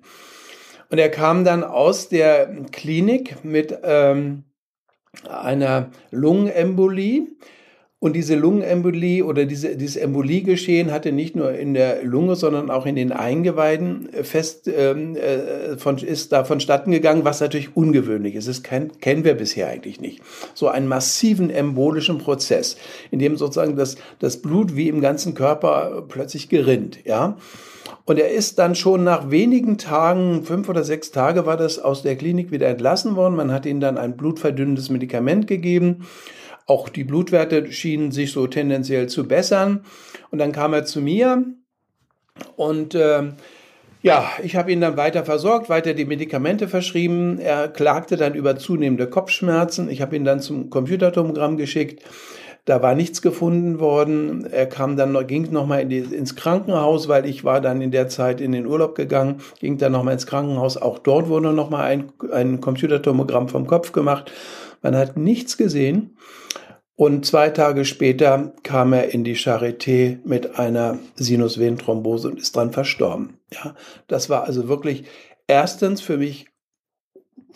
Und 0.91 0.99
er 0.99 1.09
kam 1.09 1.45
dann 1.45 1.65
aus 1.65 2.09
der 2.09 2.47
Klinik 2.73 3.45
mit 3.45 3.77
ähm, 3.83 4.45
einer 5.29 5.91
Lungenembolie. 6.11 7.27
Und 7.99 8.13
diese 8.13 8.37
Lungenembolie 8.37 9.25
oder 9.25 9.47
diese, 9.47 9.75
dieses 9.75 9.97
Emboliegeschehen 9.97 10.93
hatte 10.93 11.13
nicht 11.13 11.35
nur 11.35 11.53
in 11.55 11.73
der 11.73 12.05
Lunge, 12.05 12.37
sondern 12.37 12.71
auch 12.71 12.85
in 12.85 12.95
den 12.95 13.11
Eingeweiden 13.11 14.11
fest, 14.23 14.69
ähm, 14.69 15.17
äh, 15.17 15.79
von, 15.79 15.97
ist 15.97 16.31
da 16.31 16.45
vonstatten 16.45 16.91
gegangen, 16.91 17.25
was 17.25 17.41
natürlich 17.41 17.75
ungewöhnlich 17.75 18.35
ist. 18.35 18.49
Das 18.49 18.63
kein, 18.63 18.93
kennen 19.01 19.25
wir 19.25 19.35
bisher 19.35 19.69
eigentlich 19.69 19.99
nicht. 19.99 20.21
So 20.55 20.69
einen 20.69 20.89
massiven 20.89 21.49
embolischen 21.49 22.19
Prozess, 22.19 22.77
in 23.11 23.19
dem 23.19 23.37
sozusagen 23.39 23.77
das, 23.77 23.97
das 24.19 24.43
Blut 24.43 24.77
wie 24.77 24.89
im 24.89 25.01
ganzen 25.01 25.33
Körper 25.35 26.05
plötzlich 26.07 26.51
gerinnt, 26.51 26.99
ja. 27.07 27.39
Und 28.07 28.21
er 28.21 28.31
ist 28.31 28.59
dann 28.61 28.75
schon 28.77 29.05
nach 29.05 29.31
wenigen 29.31 29.79
Tagen, 29.79 30.45
fünf 30.45 30.69
oder 30.69 30.85
sechs 30.85 31.11
Tage 31.11 31.45
war 31.45 31.57
das, 31.57 31.81
aus 31.81 32.03
der 32.03 32.17
Klinik 32.17 32.53
wieder 32.53 32.69
entlassen 32.69 33.17
worden. 33.17 33.35
Man 33.35 33.53
hat 33.53 33.67
ihm 33.67 33.81
dann 33.81 33.99
ein 33.99 34.17
blutverdünnendes 34.17 34.91
Medikament 34.91 35.49
gegeben. 35.49 36.07
Auch 36.67 36.89
die 36.89 37.05
Blutwerte 37.05 37.71
schienen 37.73 38.13
sich 38.13 38.33
so 38.33 38.47
tendenziell 38.47 39.09
zu 39.09 39.27
bessern. 39.27 39.85
Und 40.31 40.39
dann 40.39 40.53
kam 40.53 40.73
er 40.73 40.85
zu 40.85 41.01
mir 41.01 41.45
und 42.57 42.95
äh, 42.95 43.25
ja, 44.03 44.31
ich 44.43 44.55
habe 44.55 44.71
ihn 44.71 44.81
dann 44.81 44.97
weiter 44.97 45.25
versorgt, 45.25 45.69
weiter 45.69 45.93
die 45.93 46.05
Medikamente 46.05 46.69
verschrieben. 46.69 47.41
Er 47.41 47.67
klagte 47.67 48.17
dann 48.17 48.35
über 48.35 48.57
zunehmende 48.57 49.09
Kopfschmerzen. 49.09 49.91
Ich 49.91 50.01
habe 50.01 50.15
ihn 50.15 50.25
dann 50.25 50.41
zum 50.41 50.71
Computertomogramm 50.71 51.57
geschickt. 51.57 52.05
Da 52.67 52.83
war 52.83 52.97
nichts 52.97 53.23
gefunden 53.23 53.79
worden. 53.79 54.45
Er 54.45 54.67
kam 54.67 54.97
dann 54.97 55.13
noch, 55.13 55.25
ging 55.27 55.51
nochmal 55.53 55.81
in 55.83 56.13
ins 56.13 56.35
Krankenhaus, 56.35 57.07
weil 57.07 57.25
ich 57.25 57.45
war 57.45 57.61
dann 57.61 57.81
in 57.81 57.93
der 57.93 58.09
Zeit 58.09 58.41
in 58.41 58.51
den 58.51 58.67
Urlaub 58.67 58.97
gegangen, 58.97 59.41
ging 59.61 59.79
dann 59.79 59.93
nochmal 59.93 60.15
ins 60.15 60.27
Krankenhaus. 60.27 60.77
Auch 60.77 60.99
dort 60.99 61.29
wurde 61.29 61.53
nochmal 61.53 61.85
ein, 61.85 62.13
ein 62.33 62.61
Computertomogramm 62.61 63.49
vom 63.49 63.69
Kopf 63.69 63.93
gemacht. 63.93 64.33
Man 64.83 64.97
hat 64.97 65.17
nichts 65.17 65.57
gesehen. 65.57 66.17
Und 66.97 67.25
zwei 67.25 67.51
Tage 67.51 67.85
später 67.85 68.55
kam 68.65 68.93
er 68.93 69.13
in 69.15 69.23
die 69.23 69.37
Charité 69.37 70.19
mit 70.25 70.59
einer 70.59 70.99
Sinusvenenthrombose 71.15 72.29
und 72.29 72.41
ist 72.41 72.57
dran 72.57 72.73
verstorben. 72.73 73.39
Ja, 73.53 73.77
das 74.09 74.29
war 74.29 74.45
also 74.45 74.67
wirklich 74.67 75.05
erstens 75.47 76.01
für 76.01 76.17
mich 76.17 76.47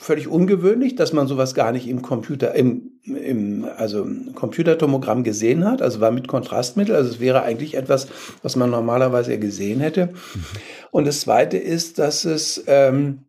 völlig 0.01 0.29
ungewöhnlich, 0.29 0.95
dass 0.95 1.13
man 1.13 1.27
sowas 1.27 1.55
gar 1.55 1.73
nicht 1.73 1.87
im 1.87 2.01
Computer, 2.01 2.55
im, 2.55 2.93
im 3.05 3.67
also 3.77 4.07
Computertomogramm 4.35 5.25
gesehen 5.25 5.67
hat, 5.67 5.83
also 5.83 6.01
war 6.01 6.11
mit 6.11 6.27
Kontrastmittel, 6.27 6.95
also 6.95 7.11
es 7.11 7.21
wäre 7.21 7.43
eigentlich 7.43 7.77
etwas, 7.77 8.09
was 8.43 8.57
man 8.57 8.71
normalerweise 8.71 9.39
gesehen 9.39 9.79
hätte. 9.81 10.07
Mhm. 10.07 10.45
Und 10.91 11.07
das 11.07 11.21
Zweite 11.21 11.59
ist, 11.59 11.99
dass 11.99 12.25
es, 12.25 12.65
ähm, 12.67 13.27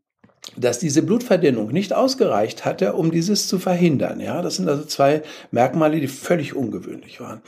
dass 0.55 0.79
diese 0.79 1.03
Blutverdünnung 1.03 1.73
nicht 1.73 1.91
ausgereicht 1.91 2.63
hatte, 2.63 2.93
um 2.93 3.11
dieses 3.11 3.49
zu 3.49 3.59
verhindern. 3.59 4.21
Ja, 4.21 4.41
das 4.41 4.55
sind 4.55 4.69
also 4.69 4.85
zwei 4.85 5.23
Merkmale, 5.51 5.99
die 5.99 6.07
völlig 6.07 6.55
ungewöhnlich 6.55 7.19
waren. 7.19 7.41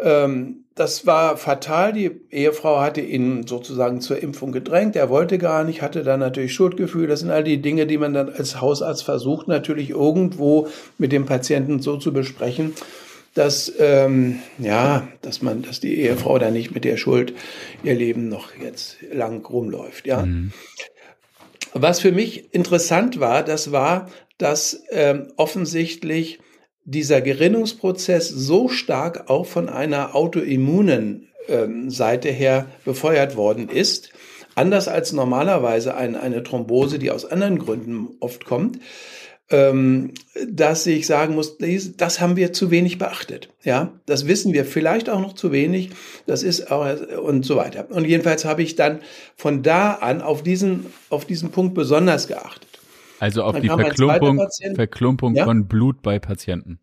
Ähm, 0.00 0.61
das 0.74 1.06
war 1.06 1.36
fatal. 1.36 1.92
Die 1.92 2.10
Ehefrau 2.30 2.80
hatte 2.80 3.00
ihn 3.00 3.46
sozusagen 3.46 4.00
zur 4.00 4.22
Impfung 4.22 4.52
gedrängt. 4.52 4.96
Er 4.96 5.10
wollte 5.10 5.38
gar 5.38 5.64
nicht, 5.64 5.82
hatte 5.82 6.02
dann 6.02 6.20
natürlich 6.20 6.54
Schuldgefühl. 6.54 7.06
Das 7.06 7.20
sind 7.20 7.30
all 7.30 7.44
die 7.44 7.60
Dinge, 7.60 7.86
die 7.86 7.98
man 7.98 8.14
dann 8.14 8.30
als 8.30 8.60
Hausarzt 8.60 9.04
versucht, 9.04 9.48
natürlich 9.48 9.90
irgendwo 9.90 10.68
mit 10.98 11.12
dem 11.12 11.26
Patienten 11.26 11.80
so 11.80 11.98
zu 11.98 12.12
besprechen, 12.12 12.72
dass 13.34 13.72
ähm, 13.78 14.38
ja, 14.58 15.08
dass 15.20 15.42
man, 15.42 15.62
dass 15.62 15.80
die 15.80 16.00
Ehefrau 16.00 16.38
da 16.38 16.50
nicht 16.50 16.74
mit 16.74 16.84
der 16.84 16.96
Schuld 16.96 17.34
ihr 17.82 17.94
Leben 17.94 18.28
noch 18.28 18.54
jetzt 18.56 18.96
lang 19.12 19.44
rumläuft. 19.44 20.06
Ja. 20.06 20.24
Mhm. 20.24 20.52
Was 21.74 22.00
für 22.00 22.12
mich 22.12 22.52
interessant 22.54 23.20
war, 23.20 23.42
das 23.42 23.72
war, 23.72 24.10
dass 24.38 24.82
ähm, 24.90 25.28
offensichtlich 25.36 26.40
dieser 26.84 27.20
Gerinnungsprozess 27.20 28.28
so 28.28 28.68
stark 28.68 29.30
auch 29.30 29.46
von 29.46 29.68
einer 29.68 30.14
autoimmunen 30.14 31.28
ähm, 31.48 31.90
Seite 31.90 32.30
her 32.30 32.66
befeuert 32.84 33.36
worden 33.36 33.68
ist, 33.68 34.10
anders 34.54 34.88
als 34.88 35.12
normalerweise 35.12 35.94
ein, 35.94 36.16
eine 36.16 36.42
Thrombose, 36.42 36.98
die 36.98 37.10
aus 37.10 37.24
anderen 37.24 37.58
Gründen 37.58 38.08
oft 38.20 38.44
kommt, 38.44 38.78
ähm, 39.50 40.12
dass 40.48 40.86
ich 40.86 41.06
sagen 41.06 41.34
muss, 41.34 41.58
das 41.96 42.20
haben 42.20 42.36
wir 42.36 42.52
zu 42.52 42.70
wenig 42.70 42.98
beachtet. 42.98 43.50
Ja, 43.62 43.92
das 44.06 44.26
wissen 44.26 44.52
wir 44.52 44.64
vielleicht 44.64 45.10
auch 45.10 45.20
noch 45.20 45.34
zu 45.34 45.52
wenig. 45.52 45.90
Das 46.26 46.42
ist 46.42 46.70
auch 46.70 46.86
und 47.22 47.44
so 47.44 47.56
weiter. 47.56 47.86
Und 47.90 48.06
jedenfalls 48.06 48.44
habe 48.44 48.62
ich 48.62 48.76
dann 48.76 49.00
von 49.36 49.62
da 49.62 49.94
an 49.94 50.22
auf 50.22 50.42
diesen, 50.42 50.86
auf 51.10 51.26
diesen 51.26 51.50
Punkt 51.50 51.74
besonders 51.74 52.28
geachtet. 52.28 52.71
Also 53.22 53.44
auf 53.44 53.52
Dann 53.52 53.62
die 53.62 53.68
Verklumpung, 53.68 54.48
Verklumpung 54.74 55.36
ja? 55.36 55.44
von 55.44 55.68
Blut 55.68 56.02
bei 56.02 56.18
Patienten. 56.18 56.80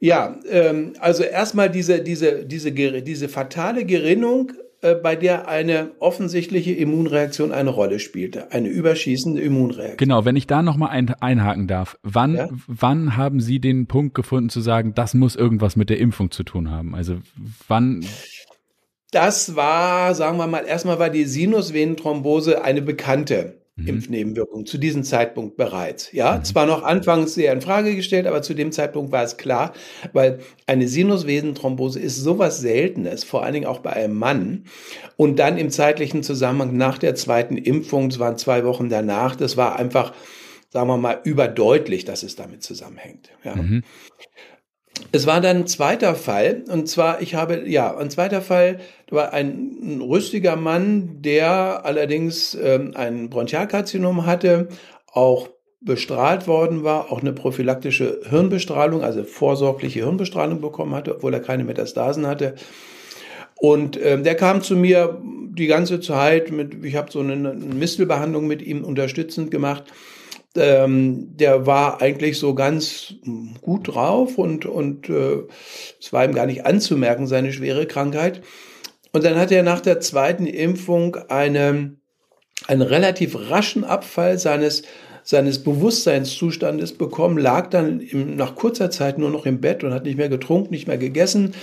Ja, 0.00 0.36
ähm, 0.50 0.94
also 0.98 1.22
erstmal 1.22 1.70
diese, 1.70 2.02
diese, 2.02 2.44
diese, 2.44 2.72
diese 2.72 3.28
fatale 3.28 3.84
Gerinnung, 3.84 4.50
äh, 4.80 4.96
bei 4.96 5.14
der 5.14 5.46
eine 5.46 5.92
offensichtliche 6.00 6.72
Immunreaktion 6.72 7.52
eine 7.52 7.70
Rolle 7.70 8.00
spielte, 8.00 8.50
eine 8.50 8.66
überschießende 8.66 9.40
Immunreaktion. 9.40 9.98
Genau, 9.98 10.24
wenn 10.24 10.34
ich 10.34 10.48
da 10.48 10.62
nochmal 10.62 10.90
ein, 10.90 11.14
einhaken 11.14 11.68
darf, 11.68 11.96
wann, 12.02 12.34
ja? 12.34 12.48
wann 12.66 13.16
haben 13.16 13.38
Sie 13.38 13.60
den 13.60 13.86
Punkt 13.86 14.16
gefunden 14.16 14.50
zu 14.50 14.60
sagen, 14.60 14.94
das 14.96 15.14
muss 15.14 15.36
irgendwas 15.36 15.76
mit 15.76 15.90
der 15.90 16.00
Impfung 16.00 16.32
zu 16.32 16.42
tun 16.42 16.72
haben? 16.72 16.96
Also 16.96 17.18
wann 17.68 18.04
das 19.12 19.54
war, 19.54 20.14
sagen 20.14 20.38
wir 20.38 20.48
mal, 20.48 20.66
erstmal 20.66 20.98
war 20.98 21.08
die 21.08 21.24
Sinusvenenthrombose 21.24 22.62
eine 22.62 22.82
bekannte 22.82 23.57
mhm. 23.78 23.86
Impfnebenwirkung 23.86 24.66
zu 24.66 24.78
diesem 24.78 25.04
Zeitpunkt 25.04 25.56
bereits. 25.56 26.12
Ja, 26.12 26.36
mhm. 26.36 26.44
zwar 26.44 26.66
noch 26.66 26.82
anfangs 26.82 27.34
sehr 27.34 27.52
in 27.52 27.60
Frage 27.60 27.94
gestellt, 27.94 28.26
aber 28.26 28.42
zu 28.42 28.54
dem 28.54 28.72
Zeitpunkt 28.72 29.12
war 29.12 29.22
es 29.22 29.36
klar, 29.36 29.72
weil 30.12 30.40
eine 30.66 30.88
Sinusvenenthrombose 30.88 32.00
ist 32.00 32.16
sowas 32.16 32.60
Seltenes, 32.60 33.24
vor 33.24 33.44
allen 33.44 33.54
Dingen 33.54 33.66
auch 33.66 33.80
bei 33.80 33.92
einem 33.92 34.14
Mann. 34.14 34.64
Und 35.16 35.38
dann 35.38 35.58
im 35.58 35.70
zeitlichen 35.70 36.22
Zusammenhang 36.22 36.76
nach 36.76 36.98
der 36.98 37.14
zweiten 37.14 37.56
Impfung, 37.56 38.08
es 38.08 38.18
waren 38.18 38.36
zwei 38.36 38.64
Wochen 38.64 38.88
danach, 38.88 39.36
das 39.36 39.56
war 39.56 39.76
einfach, 39.76 40.12
sagen 40.70 40.88
wir 40.88 40.96
mal, 40.96 41.20
überdeutlich, 41.24 42.04
dass 42.04 42.22
es 42.22 42.36
damit 42.36 42.62
zusammenhängt. 42.62 43.30
Ja. 43.44 43.56
Mhm. 43.56 43.82
Es 45.12 45.26
war 45.26 45.40
dann 45.40 45.58
ein 45.58 45.66
zweiter 45.66 46.14
Fall, 46.14 46.64
und 46.70 46.88
zwar, 46.88 47.22
ich 47.22 47.34
habe, 47.34 47.68
ja, 47.68 47.96
ein 47.96 48.10
zweiter 48.10 48.42
Fall, 48.42 48.78
war 49.10 49.32
ein, 49.32 49.78
ein 49.82 50.00
rüstiger 50.00 50.56
Mann, 50.56 51.22
der 51.22 51.84
allerdings 51.84 52.54
ähm, 52.54 52.92
ein 52.94 53.30
Bronchialkarzinom 53.30 54.26
hatte, 54.26 54.68
auch 55.12 55.48
bestrahlt 55.80 56.46
worden 56.46 56.84
war, 56.84 57.12
auch 57.12 57.20
eine 57.20 57.32
prophylaktische 57.32 58.20
Hirnbestrahlung, 58.28 59.02
also 59.02 59.24
vorsorgliche 59.24 60.00
Hirnbestrahlung 60.00 60.60
bekommen 60.60 60.94
hatte, 60.94 61.14
obwohl 61.16 61.32
er 61.32 61.40
keine 61.40 61.64
Metastasen 61.64 62.26
hatte. 62.26 62.54
Und 63.56 63.98
ähm, 64.02 64.24
der 64.24 64.34
kam 64.34 64.62
zu 64.62 64.76
mir 64.76 65.20
die 65.22 65.66
ganze 65.66 66.00
Zeit 66.00 66.50
mit, 66.52 66.84
ich 66.84 66.96
habe 66.96 67.10
so 67.10 67.20
eine, 67.20 67.32
eine 67.32 67.74
Mistelbehandlung 67.74 68.46
mit 68.46 68.62
ihm 68.62 68.84
unterstützend 68.84 69.50
gemacht 69.50 69.84
ähm, 70.56 71.36
der 71.36 71.66
war 71.66 72.00
eigentlich 72.00 72.38
so 72.38 72.54
ganz 72.54 73.14
gut 73.60 73.88
drauf 73.88 74.38
und, 74.38 74.66
und 74.66 75.08
äh, 75.08 75.42
es 76.00 76.12
war 76.12 76.24
ihm 76.24 76.34
gar 76.34 76.46
nicht 76.46 76.66
anzumerken, 76.66 77.26
seine 77.26 77.52
schwere 77.52 77.86
Krankheit. 77.86 78.42
Und 79.12 79.24
dann 79.24 79.36
hat 79.36 79.50
er 79.50 79.62
nach 79.62 79.80
der 79.80 80.00
zweiten 80.00 80.46
Impfung 80.46 81.16
eine, 81.28 81.96
einen 82.66 82.82
relativ 82.82 83.36
raschen 83.50 83.84
Abfall 83.84 84.38
seines, 84.38 84.82
seines 85.22 85.62
Bewusstseinszustandes 85.62 86.96
bekommen, 86.96 87.38
lag 87.38 87.68
dann 87.68 88.00
im, 88.00 88.36
nach 88.36 88.54
kurzer 88.54 88.90
Zeit 88.90 89.18
nur 89.18 89.30
noch 89.30 89.46
im 89.46 89.60
Bett 89.60 89.84
und 89.84 89.94
hat 89.94 90.04
nicht 90.04 90.18
mehr 90.18 90.28
getrunken, 90.28 90.72
nicht 90.72 90.86
mehr 90.86 90.98
gegessen, 90.98 91.54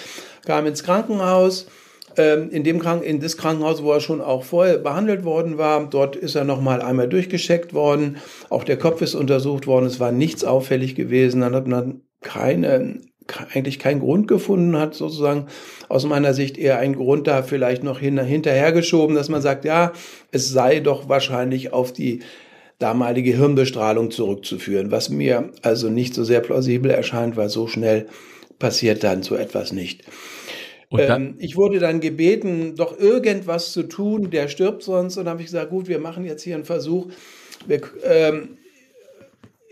kam 0.46 0.66
ins 0.66 0.84
Krankenhaus 0.84 1.68
in 2.18 2.64
dem 2.64 2.80
Krank 2.80 3.04
in 3.04 3.20
das 3.20 3.38
Krankenhaus, 3.38 3.84
wo 3.84 3.92
er 3.92 4.00
schon 4.00 4.22
auch 4.22 4.44
vorher 4.44 4.78
behandelt 4.78 5.24
worden 5.24 5.58
war. 5.58 5.90
Dort 5.90 6.16
ist 6.16 6.36
er 6.36 6.44
noch 6.44 6.62
mal 6.62 6.82
einmal 6.82 7.10
durchgescheckt 7.10 7.74
worden. 7.74 8.18
Auch 8.50 8.64
der 8.64 8.78
Kopf 8.78 9.02
ist 9.02 9.16
untersucht 9.16 9.68
worden. 9.68 9.86
Es 9.86 10.00
war 10.00 10.12
nichts 10.12 10.44
auffällig 10.44 10.96
gewesen. 10.96 11.42
Dann 11.42 11.56
hat 11.56 11.68
man 11.68 12.02
keine 12.22 13.00
eigentlich 13.54 13.80
keinen 13.80 14.02
Grund 14.02 14.28
gefunden 14.28 14.78
hat, 14.78 14.94
sozusagen 14.94 15.48
aus 15.90 16.06
meiner 16.06 16.34
Sicht 16.34 16.58
eher 16.58 16.78
einen 16.78 16.96
Grund 16.96 17.28
da 17.28 17.44
vielleicht 17.44 17.84
noch 17.84 18.00
hin, 18.00 18.20
hinterhergeschoben, 18.20 19.16
dass 19.16 19.30
man 19.30 19.42
sagt, 19.42 19.66
ja, 19.66 19.94
es 20.32 20.50
sei 20.50 20.80
doch 20.80 21.10
wahrscheinlich 21.10 21.74
auf 21.74 21.92
die 21.92 22.20
damalige 22.78 23.36
Hirnbestrahlung 23.36 24.12
zurückzuführen, 24.12 24.92
was 24.92 25.10
mir 25.10 25.52
also 25.62 25.90
nicht 25.90 26.14
so 26.14 26.24
sehr 26.24 26.42
plausibel 26.42 26.92
erscheint, 26.92 27.38
weil 27.38 27.50
so 27.50 27.68
schnell 27.68 28.08
passiert 28.60 29.04
dann 29.04 29.24
so 29.24 29.36
etwas 29.36 29.72
nicht. 29.72 30.04
Ähm, 30.92 31.36
ich 31.40 31.56
wurde 31.56 31.80
dann 31.80 32.00
gebeten, 32.00 32.76
doch 32.76 33.00
irgendwas 33.00 33.72
zu 33.72 33.84
tun, 33.84 34.30
der 34.30 34.48
stirbt 34.48 34.84
sonst. 34.84 35.18
Und 35.18 35.28
habe 35.28 35.42
ich 35.42 35.48
gesagt, 35.48 35.70
gut, 35.70 35.88
wir 35.88 36.00
machen 36.00 36.26
jetzt 36.26 36.44
hier 36.44 36.56
einen 36.56 36.66
Versuch. 36.66 37.08
Wir, 37.68 37.82
ähm, 38.04 38.58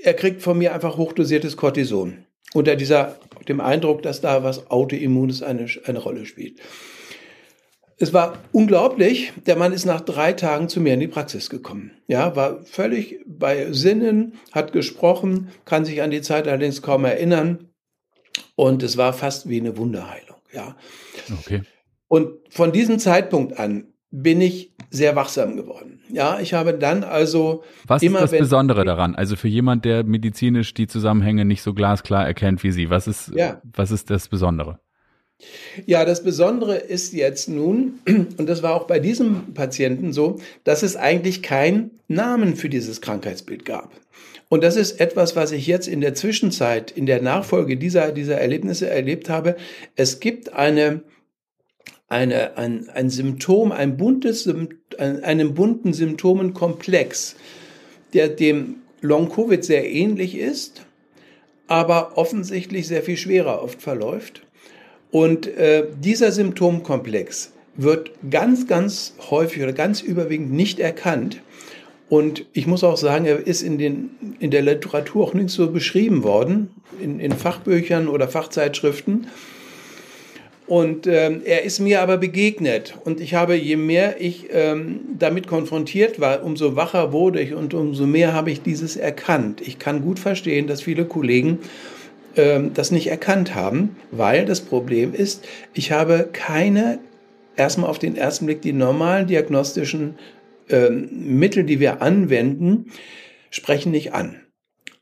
er 0.01 0.13
kriegt 0.13 0.41
von 0.41 0.57
mir 0.57 0.73
einfach 0.73 0.97
hochdosiertes 0.97 1.57
Cortison. 1.57 2.25
Unter 2.53 2.75
dieser, 2.75 3.17
dem 3.47 3.61
Eindruck, 3.61 4.03
dass 4.03 4.21
da 4.21 4.43
was 4.43 4.69
Autoimmunes 4.69 5.41
eine, 5.41 5.67
eine 5.85 5.99
Rolle 5.99 6.25
spielt. 6.25 6.59
Es 7.97 8.13
war 8.13 8.37
unglaublich. 8.51 9.31
Der 9.45 9.55
Mann 9.55 9.71
ist 9.71 9.85
nach 9.85 10.01
drei 10.01 10.33
Tagen 10.33 10.67
zu 10.67 10.81
mir 10.81 10.93
in 10.93 10.99
die 10.99 11.07
Praxis 11.07 11.49
gekommen. 11.49 11.91
Ja, 12.07 12.35
war 12.35 12.61
völlig 12.65 13.19
bei 13.25 13.71
Sinnen, 13.71 14.33
hat 14.51 14.73
gesprochen, 14.73 15.49
kann 15.65 15.85
sich 15.85 16.01
an 16.01 16.11
die 16.11 16.21
Zeit 16.21 16.47
allerdings 16.47 16.81
kaum 16.81 17.05
erinnern. 17.05 17.69
Und 18.55 18.83
es 18.83 18.97
war 18.97 19.13
fast 19.13 19.47
wie 19.47 19.59
eine 19.59 19.77
Wunderheilung. 19.77 20.32
Ja. 20.53 20.75
Okay. 21.39 21.61
Und 22.07 22.29
von 22.49 22.71
diesem 22.71 22.99
Zeitpunkt 22.99 23.57
an 23.57 23.87
bin 24.11 24.41
ich 24.41 24.71
sehr 24.91 25.15
wachsam 25.15 25.55
geworden. 25.55 26.01
Ja, 26.09 26.39
ich 26.39 26.53
habe 26.53 26.75
dann 26.75 27.03
also 27.03 27.63
Was 27.87 28.03
immer, 28.03 28.19
ist 28.21 28.31
das 28.31 28.39
Besondere 28.39 28.85
daran? 28.85 29.15
Also 29.15 29.35
für 29.35 29.47
jemand, 29.47 29.85
der 29.85 30.03
medizinisch 30.03 30.75
die 30.75 30.85
Zusammenhänge 30.85 31.45
nicht 31.45 31.63
so 31.63 31.73
glasklar 31.73 32.25
erkennt 32.25 32.63
wie 32.63 32.71
Sie, 32.71 32.91
was 32.91 33.07
ist, 33.07 33.31
ja. 33.33 33.59
was 33.73 33.89
ist 33.89 34.11
das 34.11 34.27
Besondere? 34.27 34.79
Ja, 35.87 36.05
das 36.05 36.23
Besondere 36.23 36.75
ist 36.75 37.13
jetzt 37.13 37.49
nun, 37.49 37.99
und 38.07 38.47
das 38.47 38.61
war 38.61 38.75
auch 38.75 38.85
bei 38.85 38.99
diesem 38.99 39.55
Patienten 39.55 40.13
so, 40.13 40.39
dass 40.63 40.83
es 40.83 40.95
eigentlich 40.95 41.41
keinen 41.41 41.99
Namen 42.07 42.55
für 42.55 42.69
dieses 42.69 43.01
Krankheitsbild 43.01 43.65
gab. 43.65 43.91
Und 44.53 44.63
das 44.63 44.75
ist 44.75 44.99
etwas, 44.99 45.35
was 45.35 45.51
ich 45.51 45.65
jetzt 45.65 45.87
in 45.87 45.99
der 45.99 46.13
Zwischenzeit, 46.13 46.91
in 46.91 47.07
der 47.07 47.23
Nachfolge 47.23 47.75
dieser, 47.75 48.11
dieser 48.11 48.39
Erlebnisse 48.39 48.87
erlebt 48.87 49.27
habe. 49.27 49.55
Es 49.95 50.19
gibt 50.19 50.53
eine, 50.53 51.01
eine, 52.07 52.55
ein, 52.55 52.87
ein 52.89 53.09
Symptom, 53.09 53.71
ein 53.71 53.97
buntes, 53.97 54.47
einen 54.99 55.55
bunten 55.55 55.91
Symptomenkomplex, 55.91 57.35
der 58.13 58.29
dem 58.29 58.75
Long-Covid 59.01 59.65
sehr 59.65 59.89
ähnlich 59.89 60.37
ist, 60.37 60.85
aber 61.65 62.15
offensichtlich 62.19 62.87
sehr 62.87 63.01
viel 63.01 63.17
schwerer 63.17 63.63
oft 63.63 63.81
verläuft. 63.81 64.43
Und 65.09 65.47
äh, 65.47 65.87
dieser 65.99 66.31
Symptomkomplex 66.31 67.53
wird 67.75 68.11
ganz, 68.29 68.67
ganz 68.67 69.15
häufig 69.31 69.63
oder 69.63 69.73
ganz 69.73 70.01
überwiegend 70.01 70.53
nicht 70.53 70.79
erkannt. 70.79 71.41
Und 72.09 72.45
ich 72.53 72.67
muss 72.67 72.83
auch 72.83 72.97
sagen, 72.97 73.25
er 73.25 73.45
ist 73.45 73.61
in, 73.61 73.77
den, 73.77 74.11
in 74.39 74.51
der 74.51 74.61
Literatur 74.61 75.23
auch 75.23 75.33
nicht 75.33 75.49
so 75.49 75.71
beschrieben 75.71 76.23
worden, 76.23 76.69
in, 77.01 77.19
in 77.19 77.31
Fachbüchern 77.31 78.07
oder 78.07 78.27
Fachzeitschriften. 78.27 79.27
Und 80.65 81.07
ähm, 81.07 81.41
er 81.43 81.63
ist 81.63 81.79
mir 81.79 82.01
aber 82.01 82.17
begegnet. 82.17 82.95
Und 83.03 83.19
ich 83.19 83.33
habe, 83.33 83.55
je 83.55 83.75
mehr 83.75 84.21
ich 84.21 84.47
ähm, 84.51 85.01
damit 85.19 85.47
konfrontiert 85.47 86.19
war, 86.19 86.43
umso 86.43 86.75
wacher 86.75 87.11
wurde 87.11 87.41
ich 87.41 87.53
und 87.53 87.73
umso 87.73 88.05
mehr 88.05 88.33
habe 88.33 88.51
ich 88.51 88.61
dieses 88.61 88.95
erkannt. 88.95 89.61
Ich 89.61 89.77
kann 89.77 90.01
gut 90.01 90.19
verstehen, 90.19 90.67
dass 90.67 90.81
viele 90.81 91.05
Kollegen 91.05 91.59
ähm, 92.35 92.71
das 92.73 92.91
nicht 92.91 93.07
erkannt 93.07 93.55
haben, 93.55 93.97
weil 94.11 94.45
das 94.45 94.61
Problem 94.61 95.13
ist, 95.13 95.45
ich 95.73 95.91
habe 95.91 96.29
keine, 96.31 96.99
erstmal 97.57 97.89
auf 97.89 97.99
den 97.99 98.15
ersten 98.15 98.45
Blick, 98.45 98.61
die 98.61 98.73
normalen 98.73 99.27
diagnostischen 99.27 100.15
ähm, 100.69 101.09
Mittel, 101.39 101.63
die 101.63 101.79
wir 101.79 102.01
anwenden, 102.01 102.91
sprechen 103.49 103.91
nicht 103.91 104.13
an. 104.13 104.39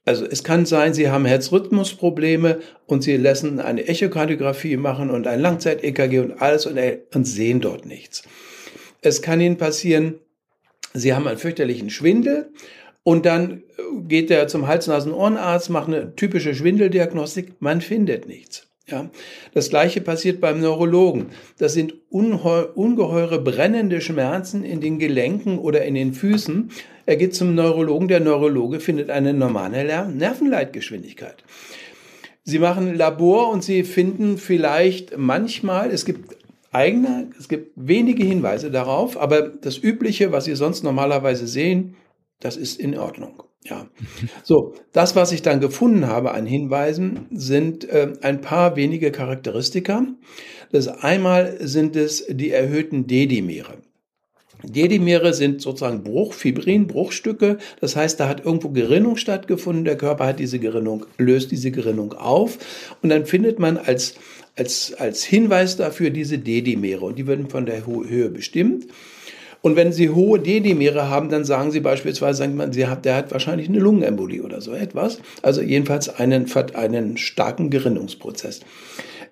Also 0.04 0.26
es 0.26 0.44
kann 0.44 0.66
sein, 0.66 0.94
Sie 0.94 1.10
haben 1.10 1.26
Herzrhythmusprobleme 1.26 2.60
und 2.88 3.04
Sie 3.04 3.18
lassen 3.18 3.60
eine 3.60 3.88
Echokardiographie 3.88 4.78
machen 4.78 5.12
und 5.12 5.28
ein 5.28 5.40
Langzeit-EKG 5.40 6.20
und 6.20 6.42
alles 6.42 6.66
und, 6.66 6.80
und 7.14 7.26
sehen 7.26 7.62
dort 7.62 7.86
nichts. 7.86 8.24
Es 9.02 9.22
kann 9.22 9.42
Ihnen 9.42 9.58
passieren, 9.58 10.20
Sie 10.94 11.14
haben 11.14 11.28
einen 11.28 11.38
fürchterlichen 11.38 11.90
Schwindel 11.90 12.52
und 13.04 13.26
dann 13.26 13.64
geht 14.08 14.32
er 14.32 14.48
zum 14.48 14.68
Hals-Nasen-Ohrenarzt, 14.68 15.70
macht 15.70 15.88
eine 15.88 16.16
typische 16.16 16.56
Schwindeldiagnostik, 16.56 17.54
man 17.60 17.82
findet 17.82 18.28
nichts. 18.28 18.71
Ja, 18.92 19.10
das 19.54 19.70
gleiche 19.70 20.02
passiert 20.02 20.42
beim 20.42 20.60
Neurologen. 20.60 21.28
Das 21.58 21.74
sind 21.74 21.94
ungeheure 22.10 23.40
brennende 23.40 24.02
Schmerzen 24.02 24.64
in 24.66 24.82
den 24.82 25.00
Gelenken 25.00 25.58
oder 25.58 25.86
in 25.86 25.96
den 25.96 26.14
Füßen. 26.14 26.72
Er 27.06 27.16
geht 27.16 27.34
zum 27.34 27.56
Neurologen. 27.56 28.10
Der 28.10 28.20
Neurologe 28.20 28.82
findet 28.82 29.10
eine 29.10 29.34
normale 29.34 29.86
Nervenleitgeschwindigkeit. 30.10 31.44
Sie 32.44 32.60
machen 32.60 32.96
Labor 32.96 33.50
und 33.50 33.64
Sie 33.64 33.84
finden 33.84 34.38
vielleicht 34.38 35.18
manchmal, 35.18 35.92
es 35.92 36.06
gibt 36.06 36.36
eigene, 36.72 37.30
es 37.40 37.48
gibt 37.48 37.72
wenige 37.76 38.24
Hinweise 38.26 38.72
darauf, 38.72 39.18
aber 39.18 39.42
das 39.42 39.78
Übliche, 39.78 40.32
was 40.32 40.46
Sie 40.46 40.56
sonst 40.56 40.84
normalerweise 40.84 41.48
sehen, 41.48 41.96
das 42.40 42.58
ist 42.58 42.80
in 42.80 42.98
Ordnung. 42.98 43.44
Ja, 43.64 43.88
so, 44.44 44.74
das, 44.92 45.16
was 45.16 45.32
ich 45.32 45.44
dann 45.44 45.60
gefunden 45.60 46.08
habe 46.08 46.32
an 46.34 46.48
Hinweisen, 46.48 47.28
sind 47.32 47.88
äh, 47.88 48.14
ein 48.22 48.42
paar 48.42 48.76
wenige 48.76 49.12
Charakteristika. 49.12 50.04
Das 50.72 50.88
einmal 50.88 51.58
sind 51.60 51.96
es 51.96 52.26
die 52.28 52.50
erhöhten 52.50 53.06
Dedimere. 53.06 53.78
Dedimere 54.64 55.34
sind 55.34 55.62
sozusagen 55.62 56.04
Bruch, 56.04 56.34
Fibrin, 56.34 56.88
Bruchstücke. 56.88 57.58
Das 57.80 57.96
heißt, 57.96 58.20
da 58.20 58.28
hat 58.28 58.46
irgendwo 58.46 58.70
Gerinnung 58.70 59.18
stattgefunden. 59.18 59.86
Der 59.86 59.98
Körper 59.98 60.28
hat 60.28 60.40
diese 60.40 60.60
Gerinnung, 60.60 61.06
löst 61.18 61.52
diese 61.52 61.72
Gerinnung 61.72 62.14
auf. 62.14 62.58
Und 63.02 63.10
dann 63.10 63.26
findet 63.26 63.60
man 63.60 63.78
als, 63.78 64.16
als, 64.56 64.94
als 64.94 65.24
Hinweis 65.24 65.78
dafür 65.78 66.10
diese 66.10 66.38
Dedimere. 66.38 67.06
Und 67.06 67.18
die 67.18 67.28
werden 67.28 67.50
von 67.50 67.66
der 67.66 67.86
Höhe 67.86 68.30
bestimmt. 68.30 68.88
Und 69.62 69.76
wenn 69.76 69.92
Sie 69.92 70.10
hohe 70.10 70.40
D-Dimere 70.40 71.10
haben, 71.10 71.30
dann 71.30 71.46
sagen 71.46 71.72
Sie 71.72 71.80
beispielsweise, 71.80 72.40
sagen 72.40 72.56
man, 72.56 72.74
Sie 72.74 72.88
hat, 72.88 73.06
der 73.06 73.16
hat 73.16 73.32
wahrscheinlich 73.32 73.70
eine 73.70 73.80
Lungenembolie 73.80 74.42
oder 74.42 74.62
so 74.62 74.74
etwas. 74.74 75.20
Also 75.42 75.62
jedenfalls 75.62 76.10
einen, 76.10 76.48
einen 76.74 77.18
starken 77.18 77.70
Gerinnungsprozess. 77.70 78.62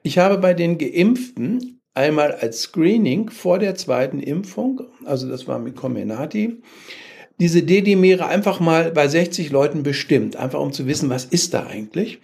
Ich 0.03 0.17
habe 0.17 0.38
bei 0.38 0.53
den 0.53 0.77
Geimpften 0.77 1.81
einmal 1.93 2.31
als 2.31 2.62
Screening 2.62 3.29
vor 3.29 3.59
der 3.59 3.75
zweiten 3.75 4.19
Impfung, 4.19 4.81
also 5.05 5.27
das 5.27 5.48
war 5.48 5.59
mit 5.59 5.75
Comenati, 5.75 6.62
diese 7.39 7.63
D-Dimere 7.63 8.27
einfach 8.27 8.59
mal 8.59 8.91
bei 8.91 9.07
60 9.07 9.50
Leuten 9.50 9.83
bestimmt, 9.83 10.36
einfach 10.36 10.59
um 10.59 10.71
zu 10.71 10.88
wissen, 10.88 11.09
was 11.09 11.25
ist 11.25 11.53
da 11.53 11.65
eigentlich. 11.65 12.19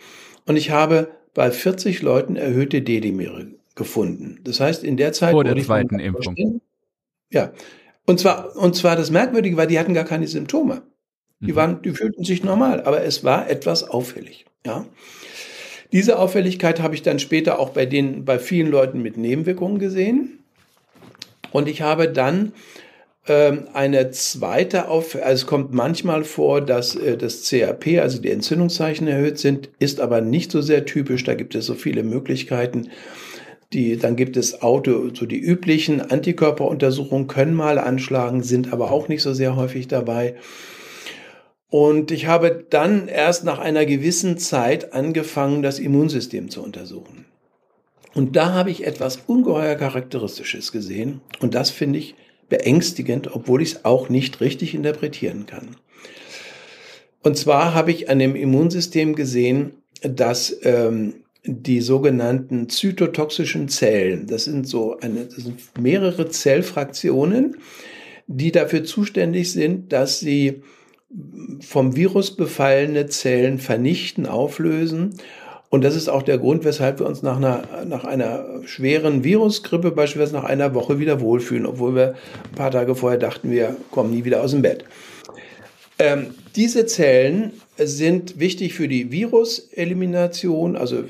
Und 0.45 0.57
ich 0.57 0.71
habe 0.71 1.09
bei 1.33 1.51
40 1.51 2.01
Leuten 2.01 2.35
erhöhte 2.35 2.81
D-Dimere 2.81 3.47
gefunden. 3.75 4.39
Das 4.43 4.59
heißt, 4.59 4.83
in 4.83 4.97
der 4.97 5.13
Zeit 5.13 5.31
vor 5.31 5.43
der 5.43 5.57
zweiten 5.57 5.99
Impfung. 5.99 6.61
Ja, 7.31 7.51
und 8.05 8.19
zwar, 8.19 8.55
und 8.55 8.75
zwar 8.75 8.95
das 8.95 9.11
Merkwürdige 9.11 9.57
war, 9.57 9.67
die 9.67 9.79
hatten 9.79 9.93
gar 9.93 10.05
keine 10.05 10.27
Symptome. 10.27 10.83
Die 11.39 11.51
mhm. 11.51 11.55
waren, 11.55 11.81
die 11.81 11.91
fühlten 11.91 12.23
sich 12.23 12.43
normal, 12.43 12.83
aber 12.83 13.03
es 13.03 13.23
war 13.23 13.49
etwas 13.49 13.83
auffällig, 13.83 14.45
ja. 14.65 14.85
Diese 15.91 16.19
Auffälligkeit 16.19 16.81
habe 16.81 16.95
ich 16.95 17.03
dann 17.03 17.19
später 17.19 17.59
auch 17.59 17.69
bei 17.69 17.85
den, 17.85 18.25
bei 18.25 18.39
vielen 18.39 18.69
Leuten 18.69 19.01
mit 19.01 19.17
Nebenwirkungen 19.17 19.79
gesehen. 19.79 20.39
Und 21.51 21.69
ich 21.69 21.83
habe 21.83 22.09
dann 22.09 22.51
ähm, 23.27 23.67
eine 23.73 24.11
zweite 24.11 24.87
auf, 24.89 25.15
also 25.15 25.43
es 25.43 25.47
kommt 25.47 25.73
manchmal 25.73 26.23
vor, 26.23 26.59
dass 26.61 26.95
äh, 26.95 27.17
das 27.17 27.43
CRP, 27.43 27.99
also 27.99 28.21
die 28.21 28.29
Entzündungszeichen 28.29 29.07
erhöht 29.07 29.39
sind, 29.39 29.69
ist 29.79 30.01
aber 30.01 30.21
nicht 30.21 30.51
so 30.51 30.61
sehr 30.61 30.85
typisch. 30.85 31.23
Da 31.23 31.33
gibt 31.33 31.55
es 31.55 31.65
so 31.65 31.75
viele 31.75 32.03
Möglichkeiten. 32.03 32.89
Die, 33.73 33.97
dann 33.97 34.15
gibt 34.15 34.37
es 34.37 34.61
Auto, 34.61 35.09
so 35.13 35.25
die 35.25 35.39
üblichen 35.39 36.01
Antikörperuntersuchungen 36.01 37.27
können 37.27 37.55
mal 37.55 37.79
anschlagen, 37.79 38.43
sind 38.43 38.71
aber 38.71 38.91
auch 38.91 39.07
nicht 39.07 39.21
so 39.21 39.33
sehr 39.33 39.55
häufig 39.55 39.87
dabei. 39.87 40.35
Und 41.69 42.11
ich 42.11 42.27
habe 42.27 42.65
dann 42.69 43.07
erst 43.07 43.43
nach 43.43 43.59
einer 43.59 43.85
gewissen 43.85 44.37
Zeit 44.37 44.93
angefangen, 44.93 45.61
das 45.61 45.79
Immunsystem 45.79 46.49
zu 46.49 46.63
untersuchen. 46.63 47.25
Und 48.13 48.37
da 48.37 48.53
habe 48.53 48.71
ich 48.71 48.85
etwas 48.85 49.19
ungeheuer 49.27 49.75
Charakteristisches 49.75 50.71
gesehen. 50.71 51.19
Und 51.41 51.53
das 51.53 51.69
finde 51.69 51.99
ich 51.99 52.15
beängstigend, 52.47 53.35
obwohl 53.35 53.61
ich 53.61 53.73
es 53.73 53.85
auch 53.85 54.07
nicht 54.07 54.39
richtig 54.39 54.73
interpretieren 54.73 55.47
kann. 55.47 55.75
Und 57.23 57.37
zwar 57.37 57.73
habe 57.73 57.91
ich 57.91 58.09
an 58.09 58.19
dem 58.19 58.35
Immunsystem 58.35 59.15
gesehen, 59.15 59.73
dass 60.01 60.55
ähm, 60.63 61.24
die 61.45 61.81
sogenannten 61.81 62.69
zytotoxischen 62.69 63.69
Zellen. 63.69 64.27
Das 64.27 64.45
sind 64.45 64.67
so 64.67 64.97
eine, 64.99 65.25
das 65.25 65.43
sind 65.43 65.59
mehrere 65.79 66.29
Zellfraktionen, 66.29 67.57
die 68.27 68.51
dafür 68.51 68.83
zuständig 68.83 69.51
sind, 69.51 69.93
dass 69.93 70.19
sie 70.19 70.63
vom 71.61 71.95
Virus 71.95 72.35
befallene 72.35 73.05
Zellen 73.07 73.59
vernichten, 73.59 74.25
auflösen. 74.25 75.15
Und 75.69 75.83
das 75.83 75.95
ist 75.95 76.09
auch 76.09 76.23
der 76.23 76.37
Grund, 76.37 76.63
weshalb 76.63 76.99
wir 76.99 77.05
uns 77.05 77.21
nach 77.21 77.37
einer, 77.37 77.63
nach 77.85 78.05
einer 78.05 78.61
schweren 78.65 79.23
Virusgrippe 79.23 79.91
beispielsweise 79.91 80.35
nach 80.35 80.43
einer 80.43 80.73
Woche 80.73 80.99
wieder 80.99 81.21
wohlfühlen, 81.21 81.65
obwohl 81.65 81.95
wir 81.95 82.15
ein 82.49 82.55
paar 82.55 82.71
Tage 82.71 82.95
vorher 82.95 83.19
dachten, 83.19 83.51
wir 83.51 83.75
kommen 83.91 84.11
nie 84.11 84.25
wieder 84.25 84.41
aus 84.41 84.51
dem 84.51 84.61
Bett. 84.61 84.85
Ähm, 85.97 86.27
diese 86.55 86.85
Zellen 86.85 87.53
sind 87.77 88.39
wichtig 88.39 88.73
für 88.73 88.87
die 88.87 89.11
Viruselimination, 89.11 90.75
also 90.75 91.03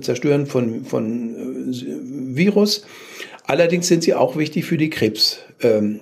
Zerstören 0.00 0.46
von, 0.46 0.84
von 0.84 1.72
äh, 1.72 2.36
Virus. 2.36 2.86
Allerdings 3.44 3.88
sind 3.88 4.02
sie 4.02 4.14
auch 4.14 4.36
wichtig 4.36 4.64
für 4.66 4.76
die 4.76 4.90
Krebs, 4.90 5.38
ähm, 5.62 6.00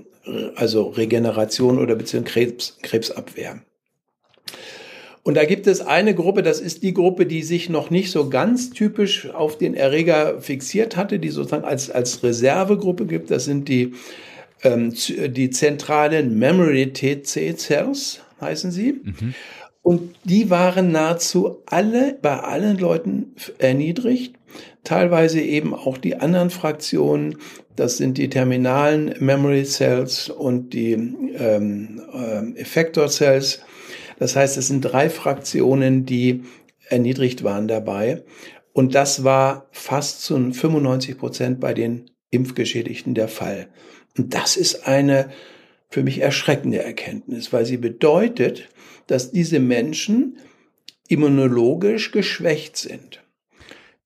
also 0.57 0.89
Regeneration 0.89 1.79
oder 1.79 1.95
beziehungsweise 1.95 2.33
Krebs, 2.33 2.79
Krebsabwehr. 2.83 3.61
Und 5.27 5.35
da 5.35 5.45
gibt 5.45 5.67
es 5.67 5.81
eine 5.81 6.15
Gruppe, 6.15 6.45
das 6.45 6.61
ist 6.61 6.85
die 6.85 6.95
Gruppe, 6.95 7.27
die 7.27 7.43
sich 7.43 7.69
noch 7.69 7.91
nicht 7.91 8.13
so 8.13 8.29
ganz 8.29 8.71
typisch 8.71 9.29
auf 9.31 9.59
den 9.59 9.75
Erreger 9.75 10.41
fixiert 10.41 10.97
hatte, 10.97 11.19
die 11.19 11.31
sozusagen 11.31 11.65
als, 11.65 11.91
als 11.91 12.23
Reservegruppe 12.23 13.07
gibt. 13.07 13.33
Das 13.33 13.45
sind 13.45 13.69
die, 13.69 13.95
ähm, 14.63 14.95
die 14.95 15.51
zentralen 15.51 16.39
Memory 16.39 16.93
TC 16.93 17.57
Cells, 17.57 18.21
heißen 18.41 18.71
sie. 18.71 19.01
Mhm. 19.03 19.35
Und 19.87 20.17
die 20.25 20.51
waren 20.51 20.91
nahezu 20.91 21.59
alle, 21.65 22.19
bei 22.21 22.41
allen 22.41 22.77
Leuten 22.77 23.37
erniedrigt. 23.59 24.35
Teilweise 24.83 25.41
eben 25.41 25.75
auch 25.75 25.97
die 25.97 26.17
anderen 26.17 26.51
Fraktionen. 26.51 27.39
Das 27.77 27.97
sind 27.97 28.19
die 28.19 28.29
terminalen 28.29 29.15
Memory 29.21 29.65
Cells 29.65 30.29
und 30.29 30.71
die 30.75 30.95
ähm, 30.95 32.03
äh, 32.13 32.61
Effector 32.61 33.07
Cells. 33.07 33.61
Das 34.19 34.35
heißt, 34.35 34.57
es 34.57 34.67
sind 34.67 34.81
drei 34.81 35.09
Fraktionen, 35.09 36.05
die 36.05 36.43
erniedrigt 36.89 37.45
waren 37.45 37.69
dabei. 37.69 38.25
Und 38.73 38.97
das 38.97 39.23
war 39.23 39.69
fast 39.71 40.23
zu 40.23 40.51
95 40.53 41.17
Prozent 41.17 41.61
bei 41.61 41.75
den 41.75 42.11
Impfgeschädigten 42.31 43.15
der 43.15 43.29
Fall. 43.29 43.69
Und 44.19 44.35
das 44.35 44.57
ist 44.57 44.89
eine 44.89 45.31
für 45.89 46.03
mich 46.03 46.21
erschreckende 46.21 46.83
Erkenntnis, 46.83 47.53
weil 47.53 47.65
sie 47.65 47.77
bedeutet, 47.77 48.69
dass 49.07 49.31
diese 49.31 49.61
Menschen 49.61 50.39
immunologisch 51.09 52.11
geschwächt 52.11 52.77
sind. 52.77 53.23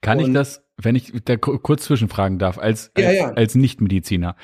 Kann 0.01 0.19
Und, 0.19 0.29
ich 0.29 0.35
das, 0.35 0.65
wenn 0.77 0.97
ich 0.97 1.13
da 1.25 1.37
kurz 1.37 1.85
zwischenfragen 1.85 2.39
darf, 2.39 2.59
als, 2.59 2.91
als, 2.95 3.07
ja, 3.07 3.13
ja. 3.13 3.33
als 3.33 3.55
Nichtmediziner, 3.55 4.37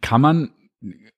kann 0.00 0.20
man 0.20 0.50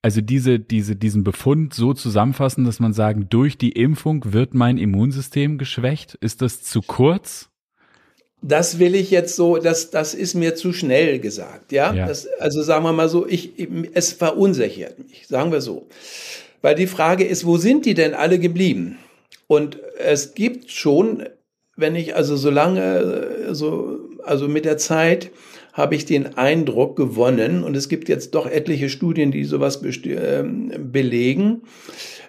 also 0.03 0.21
diese, 0.21 0.61
diese, 0.61 0.97
diesen 0.97 1.25
Befund 1.25 1.75
so 1.75 1.93
zusammenfassen, 1.93 2.65
dass 2.65 2.81
man 2.81 2.93
sagen, 2.93 3.29
durch 3.29 3.59
die 3.59 3.73
Impfung 3.73 4.33
wird 4.33 4.55
mein 4.55 4.79
Immunsystem 4.79 5.59
geschwächt? 5.59 6.15
Ist 6.15 6.43
das 6.43 6.63
zu 6.63 6.81
kurz? 6.83 7.51
Das 8.41 8.79
will 8.79 8.95
ich 8.95 9.11
jetzt 9.11 9.35
so, 9.35 9.57
das, 9.57 9.91
das 9.91 10.15
ist 10.15 10.35
mir 10.35 10.55
zu 10.55 10.73
schnell 10.73 11.19
gesagt, 11.19 11.73
ja. 11.73 11.93
ja. 11.93 12.07
Das, 12.07 12.27
also 12.39 12.63
sagen 12.63 12.85
wir 12.85 12.93
mal 12.93 13.09
so, 13.09 13.27
ich, 13.27 13.53
es 13.95 14.13
verunsichert 14.13 14.99
mich, 14.99 15.27
sagen 15.27 15.51
wir 15.51 15.61
so. 15.61 15.87
Weil 16.63 16.75
die 16.75 16.87
Frage 16.87 17.25
ist, 17.25 17.47
wo 17.47 17.57
sind 17.57 17.85
die 17.85 17.95
denn 17.95 18.15
alle 18.15 18.39
geblieben? 18.39 18.99
Und 19.47 19.79
es 19.99 20.35
gibt 20.35 20.71
schon, 20.71 21.25
wenn 21.77 21.97
ich 21.97 22.15
also 22.15 22.37
so 22.37 22.51
lange, 22.51 23.55
so, 23.55 23.99
also 24.25 24.49
mit 24.49 24.65
der 24.65 24.79
Zeit 24.79 25.31
habe 25.79 25.95
ich 25.95 26.05
den 26.05 26.37
Eindruck 26.37 26.97
gewonnen, 26.97 27.63
und 27.63 27.77
es 27.77 27.89
gibt 27.89 28.09
jetzt 28.09 28.35
doch 28.35 28.51
etliche 28.51 28.89
Studien, 28.89 29.31
die 29.31 29.45
sowas 29.45 29.81
äh, 29.83 30.43
belegen. 30.77 31.63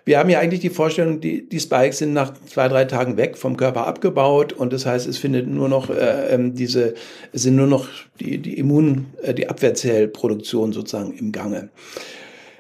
Wir 0.06 0.20
haben 0.20 0.30
ja 0.30 0.40
eigentlich 0.40 0.60
die 0.60 0.70
Vorstellung, 0.70 1.20
die, 1.20 1.50
die 1.50 1.60
Spikes 1.60 1.98
sind 1.98 2.14
nach 2.14 2.32
zwei, 2.46 2.68
drei 2.68 2.86
Tagen 2.86 3.18
weg, 3.18 3.38
vom 3.38 3.58
Körper 3.58 3.88
abgebaut 3.88 4.54
und 4.54 4.72
das 4.72 4.86
heißt, 4.86 5.08
es 5.08 5.18
findet 5.18 5.48
nur 5.48 5.68
noch 5.68 5.90
äh, 5.90 6.34
ähm, 6.34 6.54
diese, 6.54 6.94
es 7.34 7.42
sind 7.42 7.56
nur 7.56 7.66
noch 7.66 7.88
die, 8.20 8.38
die 8.38 8.60
Immun, 8.60 9.08
äh, 9.24 9.34
die 9.34 9.50
Abwehrzellproduktion 9.50 10.72
sozusagen 10.72 11.14
im 11.14 11.32
Gange. 11.32 11.70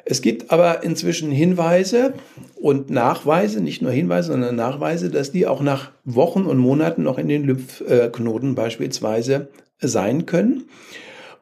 Es 0.05 0.21
gibt 0.21 0.49
aber 0.49 0.81
inzwischen 0.81 1.29
Hinweise 1.29 2.15
und 2.55 2.89
Nachweise, 2.89 3.61
nicht 3.61 3.83
nur 3.83 3.91
Hinweise, 3.91 4.31
sondern 4.31 4.55
Nachweise, 4.55 5.11
dass 5.11 5.31
die 5.31 5.45
auch 5.45 5.61
nach 5.61 5.91
Wochen 6.03 6.47
und 6.47 6.57
Monaten 6.57 7.03
noch 7.03 7.19
in 7.19 7.27
den 7.27 7.43
Lymphknoten 7.43 8.55
beispielsweise 8.55 9.49
sein 9.79 10.25
können. 10.25 10.65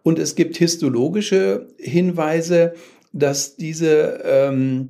Und 0.04 0.20
es 0.20 0.36
gibt 0.36 0.58
histologische 0.58 1.68
Hinweise, 1.78 2.74
dass 3.14 3.56
diese, 3.56 4.22
ähm, 4.24 4.90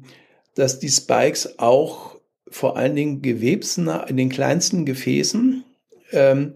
dass 0.55 0.79
die 0.79 0.89
Spikes 0.89 1.57
auch 1.59 2.17
vor 2.49 2.77
allen 2.77 2.95
Dingen 2.95 3.21
gewebsnah 3.21 4.03
in 4.03 4.17
den 4.17 4.29
kleinsten 4.29 4.85
Gefäßen 4.85 5.63
ähm, 6.11 6.53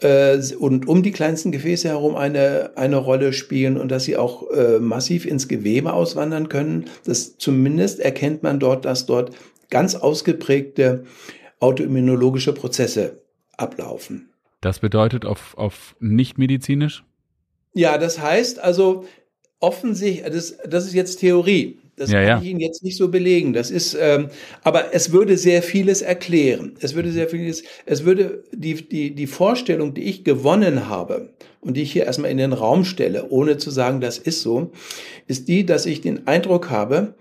äh, 0.00 0.38
und 0.58 0.88
um 0.88 1.02
die 1.02 1.12
kleinsten 1.12 1.52
Gefäße 1.52 1.88
herum 1.88 2.16
eine, 2.16 2.72
eine 2.76 2.96
Rolle 2.96 3.32
spielen 3.32 3.76
und 3.76 3.90
dass 3.90 4.04
sie 4.04 4.16
auch 4.16 4.50
äh, 4.50 4.78
massiv 4.78 5.26
ins 5.26 5.48
Gewebe 5.48 5.92
auswandern 5.92 6.48
können. 6.48 6.86
Das 7.04 7.36
zumindest 7.36 8.00
erkennt 8.00 8.42
man 8.42 8.58
dort, 8.58 8.84
dass 8.84 9.06
dort 9.06 9.32
ganz 9.70 9.94
ausgeprägte 9.94 11.04
autoimmunologische 11.60 12.52
Prozesse 12.52 13.22
ablaufen. 13.56 14.31
Das 14.62 14.78
bedeutet 14.78 15.26
auf, 15.26 15.58
auf 15.58 15.96
nicht 16.00 16.38
medizinisch? 16.38 17.04
Ja, 17.74 17.98
das 17.98 18.20
heißt 18.20 18.60
also 18.60 19.04
offensichtlich, 19.60 20.32
das, 20.32 20.56
das 20.66 20.86
ist 20.86 20.94
jetzt 20.94 21.16
Theorie. 21.16 21.78
Das 21.96 22.10
ja, 22.10 22.20
kann 22.20 22.28
ja. 22.28 22.40
ich 22.40 22.48
Ihnen 22.48 22.60
jetzt 22.60 22.82
nicht 22.82 22.96
so 22.96 23.08
belegen. 23.08 23.52
Das 23.52 23.70
ist, 23.70 23.96
ähm, 24.00 24.28
aber 24.62 24.94
es 24.94 25.12
würde 25.12 25.36
sehr 25.36 25.62
vieles 25.62 26.00
erklären. 26.00 26.76
Es 26.80 26.94
würde 26.94 27.12
sehr 27.12 27.28
vieles, 27.28 27.64
es 27.86 28.04
würde 28.04 28.44
die, 28.52 28.74
die, 28.74 29.14
die 29.14 29.26
Vorstellung, 29.26 29.94
die 29.94 30.04
ich 30.04 30.24
gewonnen 30.24 30.88
habe 30.88 31.30
und 31.60 31.76
die 31.76 31.82
ich 31.82 31.92
hier 31.92 32.06
erstmal 32.06 32.30
in 32.30 32.38
den 32.38 32.52
Raum 32.52 32.84
stelle, 32.84 33.28
ohne 33.28 33.58
zu 33.58 33.70
sagen, 33.70 34.00
das 34.00 34.16
ist 34.16 34.42
so, 34.42 34.70
ist 35.26 35.48
die, 35.48 35.66
dass 35.66 35.86
ich 35.86 36.00
den 36.00 36.26
Eindruck 36.26 36.70
habe, 36.70 37.14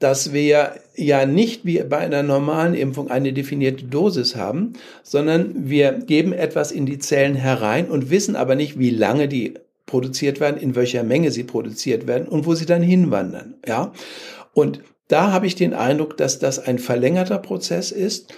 dass 0.00 0.32
wir 0.32 0.72
ja 0.96 1.26
nicht 1.26 1.64
wie 1.64 1.78
bei 1.84 1.98
einer 1.98 2.22
normalen 2.22 2.74
Impfung 2.74 3.10
eine 3.10 3.32
definierte 3.32 3.84
Dosis 3.84 4.34
haben, 4.34 4.72
sondern 5.02 5.68
wir 5.68 5.92
geben 5.92 6.32
etwas 6.32 6.72
in 6.72 6.86
die 6.86 6.98
Zellen 6.98 7.36
herein 7.36 7.88
und 7.88 8.10
wissen 8.10 8.34
aber 8.34 8.56
nicht, 8.56 8.78
wie 8.78 8.90
lange 8.90 9.28
die 9.28 9.54
produziert 9.86 10.40
werden, 10.40 10.58
in 10.58 10.74
welcher 10.74 11.04
Menge 11.04 11.30
sie 11.30 11.44
produziert 11.44 12.06
werden 12.06 12.26
und 12.26 12.46
wo 12.46 12.54
sie 12.54 12.66
dann 12.66 12.82
hinwandern. 12.82 13.54
Ja, 13.66 13.92
und 14.54 14.80
da 15.08 15.32
habe 15.32 15.46
ich 15.46 15.54
den 15.54 15.74
Eindruck, 15.74 16.16
dass 16.16 16.38
das 16.38 16.58
ein 16.58 16.78
verlängerter 16.78 17.38
Prozess 17.38 17.92
ist, 17.92 18.32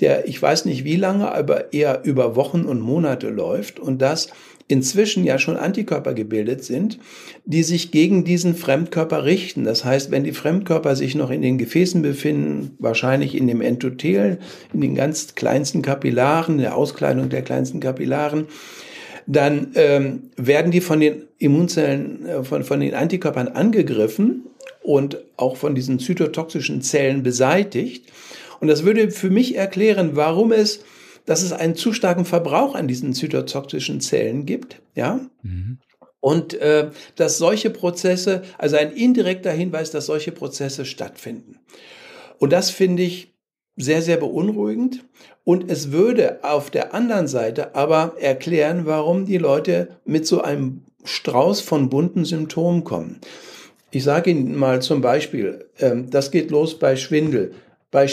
der 0.00 0.28
ich 0.28 0.40
weiß 0.40 0.64
nicht 0.64 0.84
wie 0.84 0.96
lange, 0.96 1.32
aber 1.32 1.72
eher 1.72 2.02
über 2.04 2.36
Wochen 2.36 2.62
und 2.62 2.80
Monate 2.80 3.28
läuft 3.28 3.78
und 3.78 4.02
dass 4.02 4.28
inzwischen 4.68 5.24
ja 5.24 5.38
schon 5.38 5.56
Antikörper 5.56 6.14
gebildet 6.14 6.64
sind, 6.64 6.98
die 7.44 7.62
sich 7.62 7.90
gegen 7.90 8.24
diesen 8.24 8.54
Fremdkörper 8.54 9.24
richten. 9.24 9.64
Das 9.64 9.84
heißt, 9.84 10.10
wenn 10.10 10.24
die 10.24 10.32
Fremdkörper 10.32 10.96
sich 10.96 11.14
noch 11.14 11.30
in 11.30 11.42
den 11.42 11.58
Gefäßen 11.58 12.00
befinden, 12.00 12.76
wahrscheinlich 12.78 13.34
in 13.36 13.46
dem 13.46 13.60
Endothel, 13.60 14.38
in 14.72 14.80
den 14.80 14.94
ganz 14.94 15.34
kleinsten 15.34 15.82
Kapillaren, 15.82 16.58
der 16.58 16.76
Auskleidung 16.76 17.28
der 17.28 17.42
kleinsten 17.42 17.80
Kapillaren, 17.80 18.46
dann 19.26 19.72
ähm, 19.74 20.30
werden 20.36 20.72
die 20.72 20.80
von 20.80 21.00
den 21.00 21.24
Immunzellen, 21.38 22.26
äh, 22.26 22.42
von, 22.42 22.64
von 22.64 22.80
den 22.80 22.94
Antikörpern 22.94 23.48
angegriffen 23.48 24.46
und 24.82 25.18
auch 25.36 25.56
von 25.56 25.74
diesen 25.74 25.98
zytotoxischen 25.98 26.82
Zellen 26.82 27.22
beseitigt. 27.22 28.10
Und 28.62 28.68
das 28.68 28.84
würde 28.84 29.10
für 29.10 29.28
mich 29.28 29.56
erklären, 29.56 30.14
warum 30.14 30.52
es, 30.52 30.84
dass 31.26 31.42
es 31.42 31.52
einen 31.52 31.74
zu 31.74 31.92
starken 31.92 32.24
Verbrauch 32.24 32.76
an 32.76 32.86
diesen 32.86 33.12
zytotoxischen 33.12 34.00
Zellen 34.00 34.46
gibt, 34.46 34.80
ja. 34.94 35.18
Mhm. 35.42 35.78
Und 36.20 36.54
äh, 36.54 36.90
dass 37.16 37.38
solche 37.38 37.70
Prozesse, 37.70 38.42
also 38.58 38.76
ein 38.76 38.92
indirekter 38.92 39.50
Hinweis, 39.50 39.90
dass 39.90 40.06
solche 40.06 40.30
Prozesse 40.30 40.84
stattfinden. 40.84 41.58
Und 42.38 42.52
das 42.52 42.70
finde 42.70 43.02
ich 43.02 43.34
sehr, 43.74 44.00
sehr 44.00 44.16
beunruhigend. 44.16 45.02
Und 45.42 45.68
es 45.68 45.90
würde 45.90 46.44
auf 46.44 46.70
der 46.70 46.94
anderen 46.94 47.26
Seite 47.26 47.74
aber 47.74 48.14
erklären, 48.20 48.86
warum 48.86 49.26
die 49.26 49.38
Leute 49.38 49.96
mit 50.04 50.24
so 50.24 50.40
einem 50.40 50.84
Strauß 51.02 51.62
von 51.62 51.90
bunten 51.90 52.24
Symptomen 52.24 52.84
kommen. 52.84 53.20
Ich 53.90 54.04
sage 54.04 54.30
Ihnen 54.30 54.54
mal 54.54 54.80
zum 54.80 55.00
Beispiel, 55.00 55.64
ähm, 55.80 56.10
das 56.10 56.30
geht 56.30 56.52
los 56.52 56.78
bei 56.78 56.94
Schwindel, 56.94 57.54
bei 57.90 58.06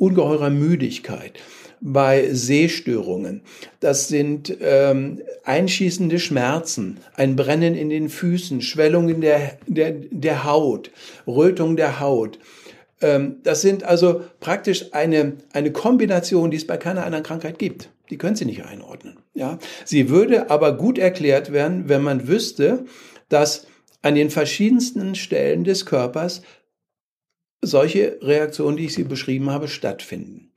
ungeheurer 0.00 0.50
Müdigkeit, 0.50 1.38
bei 1.80 2.28
Sehstörungen. 2.32 3.42
Das 3.80 4.08
sind 4.08 4.54
ähm, 4.60 5.22
einschießende 5.44 6.18
Schmerzen, 6.18 6.98
ein 7.14 7.36
Brennen 7.36 7.74
in 7.74 7.88
den 7.88 8.08
Füßen, 8.08 8.60
Schwellung 8.60 9.20
der, 9.20 9.58
der, 9.66 9.92
der 9.92 10.44
Haut, 10.44 10.90
Rötung 11.26 11.76
der 11.76 12.00
Haut. 12.00 12.38
Ähm, 13.00 13.36
das 13.42 13.62
sind 13.62 13.84
also 13.84 14.22
praktisch 14.40 14.92
eine, 14.92 15.34
eine 15.52 15.72
Kombination, 15.72 16.50
die 16.50 16.58
es 16.58 16.66
bei 16.66 16.76
keiner 16.76 17.04
anderen 17.04 17.24
Krankheit 17.24 17.58
gibt. 17.58 17.88
Die 18.10 18.18
können 18.18 18.36
Sie 18.36 18.44
nicht 18.44 18.64
einordnen. 18.64 19.16
Ja? 19.34 19.58
Sie 19.84 20.10
würde 20.10 20.50
aber 20.50 20.76
gut 20.76 20.98
erklärt 20.98 21.52
werden, 21.52 21.88
wenn 21.88 22.02
man 22.02 22.28
wüsste, 22.28 22.84
dass 23.28 23.66
an 24.02 24.14
den 24.14 24.30
verschiedensten 24.30 25.14
Stellen 25.14 25.64
des 25.64 25.86
Körpers 25.86 26.42
solche 27.62 28.18
Reaktionen, 28.22 28.76
die 28.76 28.86
ich 28.86 28.94
Sie 28.94 29.04
beschrieben 29.04 29.50
habe, 29.50 29.68
stattfinden. 29.68 30.52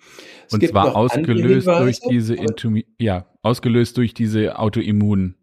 Es 0.48 0.54
Und 0.54 0.68
zwar 0.68 0.96
ausgelöst 0.96 1.68
durch 1.68 2.00
diese 2.00 2.36
Intumi 2.36 2.86
ja, 3.00 3.26
ausgelöst 3.42 3.98
durch 3.98 4.14
diese 4.14 4.60
Autoimmun 4.60 5.36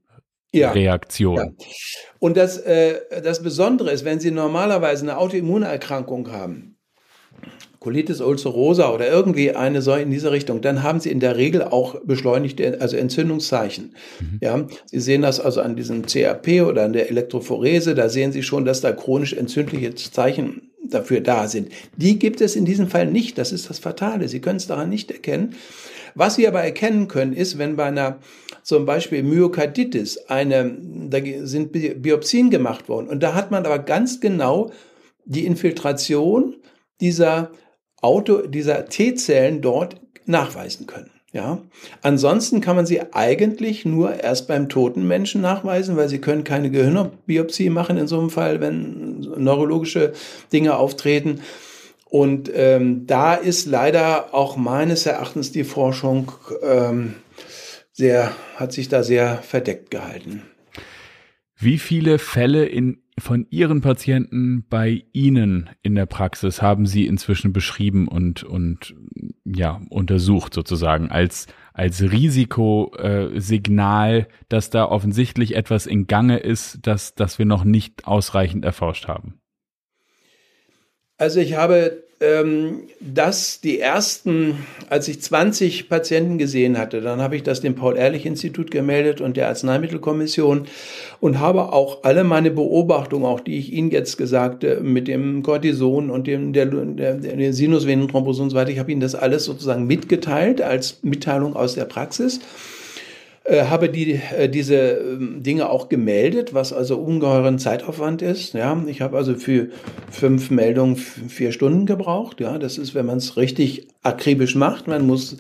ja, 0.53 0.73
Reaktion. 0.73 1.37
Ja. 1.37 1.67
Und 2.19 2.37
das, 2.37 2.59
äh, 2.59 3.23
das 3.23 3.43
Besondere 3.43 3.93
ist, 3.93 4.05
wenn 4.05 4.21
Sie 4.21 4.31
normalerweise 4.31 5.05
eine 5.05 5.19
Autoimmunerkrankung 5.19 6.31
haben, 6.31 6.77
Colitis 7.81 8.21
ulcerosa 8.21 8.93
oder 8.93 9.09
irgendwie 9.09 9.53
eine 9.53 9.81
so 9.81 9.95
in 9.95 10.11
dieser 10.11 10.33
Richtung, 10.33 10.61
dann 10.61 10.83
haben 10.83 11.01
Sie 11.01 11.11
in 11.11 11.19
der 11.19 11.39
Regel 11.39 11.63
auch 11.63 11.99
beschleunigte, 12.05 12.79
also 12.79 12.99
Entzündungszeichen. 12.99 13.95
Mhm. 14.21 14.39
Ja, 14.43 14.67
Sie 14.85 15.01
sehen 15.01 15.23
das 15.23 15.41
also 15.41 15.63
an 15.63 15.77
diesem 15.77 16.05
CRP 16.05 16.63
oder 16.69 16.85
an 16.85 16.93
der 16.93 17.09
Elektrophorese, 17.09 17.95
da 17.95 18.11
sehen 18.11 18.33
Sie 18.33 18.43
schon, 18.43 18.67
dass 18.67 18.83
da 18.83 18.93
chronisch 18.93 19.33
entzündliche 19.33 19.95
Zeichen 19.95 20.71
dafür 20.91 21.23
da 21.23 21.49
sind. 21.49 21.71
Die 21.97 22.19
gibt 22.19 22.43
es 22.43 22.55
in 22.55 22.67
diesem 22.67 22.89
Fall 22.89 23.07
nicht. 23.07 23.39
Das 23.39 23.53
ist 23.53 23.71
das 23.71 23.79
Fatale. 23.79 24.29
Sie 24.29 24.41
können 24.41 24.57
es 24.57 24.67
daran 24.67 24.91
nicht 24.91 25.11
erkennen. 25.11 25.55
Was 26.15 26.35
Sie 26.35 26.49
aber 26.49 26.63
erkennen 26.63 27.09
können, 27.09 27.33
ist, 27.33 27.57
wenn 27.57 27.77
bei 27.77 27.85
einer 27.85 28.19
zum 28.63 28.85
Beispiel 28.85 29.23
Myokarditis 29.23 30.19
eine, 30.29 30.77
da 31.09 31.19
sind 31.43 31.73
Biopsien 31.73 32.51
gemacht 32.51 32.89
worden 32.89 33.09
und 33.09 33.23
da 33.23 33.35
hat 33.35 33.51
man 33.51 33.65
aber 33.65 33.79
ganz 33.79 34.21
genau 34.21 34.71
die 35.25 35.47
Infiltration 35.47 36.57
dieser 37.01 37.53
Auto, 38.01 38.47
dieser 38.47 38.87
T-Zellen 38.87 39.61
dort 39.61 40.01
nachweisen 40.27 40.87
können. 40.87 41.11
Ja, 41.33 41.63
ansonsten 42.03 42.61
kann 42.61 42.75
man 42.75 42.87
sie 42.87 43.13
eigentlich 43.13 43.85
nur 43.85 44.15
erst 44.15 44.49
beim 44.49 44.69
toten 44.69 45.07
Menschen 45.07 45.41
nachweisen, 45.41 45.97
weil 45.97 46.09
sie 46.09 46.21
können 46.21 46.43
keine 46.43 46.73
Gehirnbiopsie 46.73 47.71
machen 47.71 47.99
in 47.99 48.09
so 48.09 48.19
einem 48.19 48.31
Fall, 48.31 48.61
wenn 48.61 49.21
neurologische 49.21 50.13
Dinge 50.53 50.77
auftreten. 50.77 51.41
Und 52.07 52.51
ähm, 52.53 53.07
da 53.07 53.35
ist 53.35 53.67
leider 53.67 54.35
auch 54.35 54.57
meines 54.57 55.07
Erachtens 55.07 55.53
die 55.53 55.63
Forschung 55.63 56.33
ähm, 56.65 57.15
sehr, 57.93 58.33
hat 58.57 58.73
sich 58.73 58.89
da 58.89 59.05
sehr 59.05 59.37
verdeckt 59.37 59.93
gehalten. 59.93 60.43
Wie 61.57 61.79
viele 61.79 62.19
Fälle 62.19 62.67
in 62.67 63.03
von 63.19 63.47
Ihren 63.51 63.81
Patienten 63.81 64.67
bei 64.69 65.05
Ihnen 65.13 65.71
in 65.83 65.95
der 65.95 66.07
Praxis 66.07 66.61
haben 66.63 66.87
Sie 66.87 67.07
inzwischen 67.07 67.53
beschrieben 67.53 68.09
und, 68.09 68.43
und 68.45 68.95
ja, 69.45 69.83
untersucht 69.91 70.55
sozusagen 70.55 71.11
als, 71.11 71.47
als 71.73 72.03
Risikosignal, 72.03 74.29
dass 74.49 74.71
da 74.71 74.87
offensichtlich 74.87 75.57
etwas 75.57 75.87
in 75.87 76.07
Gange 76.07 76.39
ist, 76.39 76.79
das, 76.83 77.15
das 77.15 77.39
wir 77.39 77.47
noch 77.47 77.65
nicht 77.65 78.07
ausreichend 78.07 78.65
erforscht 78.65 79.09
haben? 79.09 79.41
Also 81.19 81.41
ich 81.41 81.55
habe 81.55 82.05
ähm, 82.21 82.83
das 83.01 83.61
die 83.61 83.81
ersten, 83.81 84.67
als 84.91 85.09
ich 85.09 85.23
20 85.23 85.89
Patienten 85.89 86.37
gesehen 86.37 86.77
hatte, 86.77 87.01
dann 87.01 87.23
habe 87.23 87.37
ich 87.37 87.43
das 87.43 87.63
dem 87.63 87.75
Paul-Ehrlich-Institut 87.75 88.71
gemeldet 88.71 89.23
und 89.23 89.39
der 89.39 89.49
Arzneimittelkommission 89.49 90.67
und 91.21 91.39
habe 91.41 91.73
auch 91.73 92.05
alle 92.05 92.25
meine 92.25 92.51
Beobachtungen, 92.51 93.25
auch 93.25 93.41
die 93.41 93.59
ich 93.59 93.73
Ihnen 93.73 93.91
jetzt 93.91 94.19
gesagt 94.19 94.67
mit 94.83 95.09
dem 95.09 95.43
Cortison 95.43 96.11
und 96.11 96.27
dem 96.27 96.53
der, 96.53 96.67
der, 96.67 97.15
der 97.15 97.53
Sinusvenenthrombose 97.55 98.43
und 98.43 98.51
so 98.51 98.57
weiter, 98.57 98.71
ich 98.71 98.79
habe 98.79 98.93
Ihnen 98.93 99.01
das 99.01 99.15
alles 99.15 99.45
sozusagen 99.45 99.87
mitgeteilt 99.87 100.61
als 100.61 100.99
Mitteilung 101.03 101.57
aus 101.57 101.75
der 101.75 101.87
Praxis. 101.87 102.41
Äh, 103.45 103.65
habe 103.65 103.89
die, 103.89 104.21
äh, 104.37 104.49
diese 104.51 104.77
ähm, 104.77 105.43
Dinge 105.43 105.71
auch 105.71 105.89
gemeldet, 105.89 106.53
was 106.53 106.75
also 106.75 106.99
ungeheuren 106.99 107.59
Zeitaufwand 107.59 108.21
ist. 108.21 108.53
Ja, 108.53 108.83
ich 108.87 109.01
habe 109.01 109.17
also 109.17 109.35
für 109.35 109.69
fünf 110.11 110.51
Meldungen 110.51 110.97
vier 110.97 111.53
Stunden 111.53 111.87
gebraucht. 111.87 112.41
Ja, 112.41 112.59
das 112.59 112.77
ist, 112.77 112.95
wenn 112.95 113.07
man 113.07 113.17
es 113.17 113.39
richtig 113.39 113.89
akribisch 114.03 114.57
macht. 114.57 114.89
Man 114.89 115.07
muss 115.07 115.39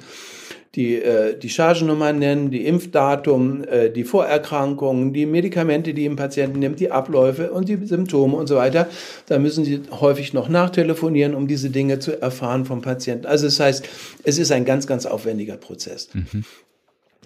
die, 0.74 0.94
äh, 0.94 1.38
die 1.38 1.50
Chargennummer 1.50 2.14
nennen, 2.14 2.50
die 2.50 2.64
Impfdatum, 2.64 3.64
äh, 3.64 3.90
die 3.90 4.04
Vorerkrankungen, 4.04 5.12
die 5.12 5.26
Medikamente, 5.26 5.92
die 5.92 6.06
im 6.06 6.16
Patienten 6.16 6.60
nimmt, 6.60 6.80
die 6.80 6.90
Abläufe 6.90 7.50
und 7.50 7.68
die 7.68 7.84
Symptome 7.84 8.36
und 8.36 8.46
so 8.46 8.56
weiter. 8.56 8.88
Da 9.26 9.38
müssen 9.38 9.64
Sie 9.64 9.82
häufig 9.90 10.32
noch 10.32 10.48
nachtelefonieren, 10.48 11.34
um 11.34 11.48
diese 11.48 11.68
Dinge 11.68 11.98
zu 11.98 12.22
erfahren 12.22 12.64
vom 12.64 12.82
Patienten. 12.82 13.26
Also 13.26 13.46
das 13.46 13.60
heißt, 13.60 13.88
es 14.22 14.38
ist 14.38 14.52
ein 14.52 14.64
ganz, 14.64 14.86
ganz 14.86 15.06
aufwendiger 15.06 15.56
Prozess. 15.56 16.08
Mhm. 16.14 16.44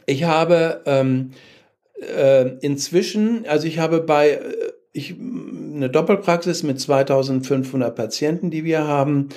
Ich 0.06 0.24
habe 0.24 0.82
ähm, 0.86 1.30
äh, 2.16 2.58
inzwischen, 2.60 3.46
also 3.46 3.66
ich 3.66 3.78
habe 3.78 4.00
bei 4.00 4.30
äh, 4.30 4.40
ich, 4.96 5.16
eine 5.18 5.90
Doppelpraxis 5.90 6.62
mit 6.62 6.78
2500 6.80 7.94
Patienten, 7.94 8.50
die 8.50 8.64
wir 8.64 8.86
haben, 8.86 9.28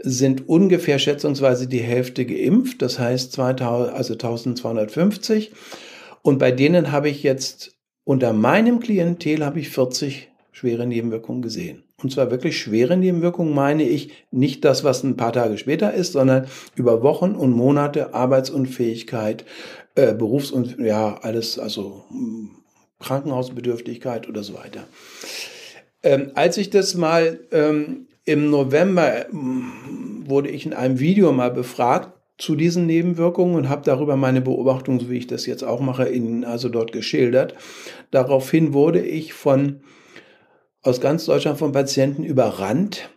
sind 0.00 0.48
ungefähr 0.48 0.98
schätzungsweise 0.98 1.68
die 1.68 1.80
Hälfte 1.80 2.26
geimpft, 2.26 2.82
das 2.82 2.98
heißt 2.98 3.32
2000, 3.32 3.94
also 3.94 4.14
1250. 4.14 5.52
Und 6.22 6.38
bei 6.38 6.50
denen 6.50 6.90
habe 6.90 7.08
ich 7.08 7.22
jetzt 7.22 7.76
unter 8.02 8.32
meinem 8.32 8.80
Klientel 8.80 9.44
habe 9.44 9.60
ich 9.60 9.70
40 9.70 10.30
schwere 10.50 10.86
Nebenwirkungen 10.86 11.42
gesehen. 11.42 11.84
Und 12.02 12.10
zwar 12.10 12.30
wirklich 12.30 12.58
schwere 12.58 12.96
Nebenwirkungen 12.96 13.54
meine 13.54 13.84
ich 13.84 14.10
nicht 14.30 14.64
das, 14.64 14.84
was 14.84 15.04
ein 15.04 15.16
paar 15.16 15.32
Tage 15.32 15.58
später 15.58 15.94
ist, 15.94 16.12
sondern 16.12 16.46
über 16.74 17.02
Wochen 17.02 17.32
und 17.32 17.52
Monate 17.52 18.14
Arbeitsunfähigkeit, 18.14 19.44
äh, 19.94 20.14
Berufs- 20.14 20.50
und 20.50 20.78
ja, 20.78 21.18
alles, 21.22 21.58
also 21.58 22.04
hm, 22.10 22.50
Krankenhausbedürftigkeit 23.00 24.28
oder 24.28 24.42
so 24.42 24.54
weiter. 24.54 24.84
Ähm, 26.02 26.32
als 26.34 26.56
ich 26.56 26.70
das 26.70 26.94
mal 26.94 27.40
ähm, 27.50 28.08
im 28.24 28.50
November 28.50 29.26
hm, 29.30 30.24
wurde 30.26 30.50
ich 30.50 30.66
in 30.66 30.72
einem 30.72 30.98
Video 30.98 31.32
mal 31.32 31.50
befragt 31.50 32.12
zu 32.38 32.56
diesen 32.56 32.86
Nebenwirkungen 32.86 33.54
und 33.54 33.68
habe 33.68 33.82
darüber 33.84 34.16
meine 34.16 34.40
Beobachtung, 34.40 34.98
so 34.98 35.08
wie 35.08 35.18
ich 35.18 35.26
das 35.26 35.46
jetzt 35.46 35.62
auch 35.62 35.80
mache, 35.80 36.08
Ihnen 36.08 36.44
also 36.44 36.68
dort 36.68 36.92
geschildert. 36.92 37.54
Daraufhin 38.10 38.72
wurde 38.72 39.00
ich 39.00 39.32
von 39.32 39.80
aus 40.82 41.00
ganz 41.00 41.24
Deutschland 41.24 41.58
von 41.58 41.72
Patienten 41.72 42.24
überrannt, 42.24 43.08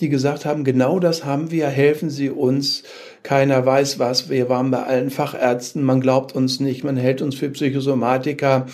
die 0.00 0.08
gesagt 0.08 0.44
haben, 0.44 0.64
genau 0.64 0.98
das 1.00 1.24
haben 1.24 1.50
wir, 1.50 1.68
helfen 1.68 2.10
Sie 2.10 2.30
uns, 2.30 2.82
keiner 3.28 3.66
weiß 3.66 3.98
was, 3.98 4.30
wir 4.30 4.48
waren 4.48 4.70
bei 4.70 4.84
allen 4.84 5.10
Fachärzten, 5.10 5.82
man 5.82 6.00
glaubt 6.00 6.34
uns 6.34 6.60
nicht, 6.60 6.82
man 6.82 6.96
hält 6.96 7.20
uns 7.20 7.34
für 7.34 7.50
Psychosomatiker, 7.50 8.64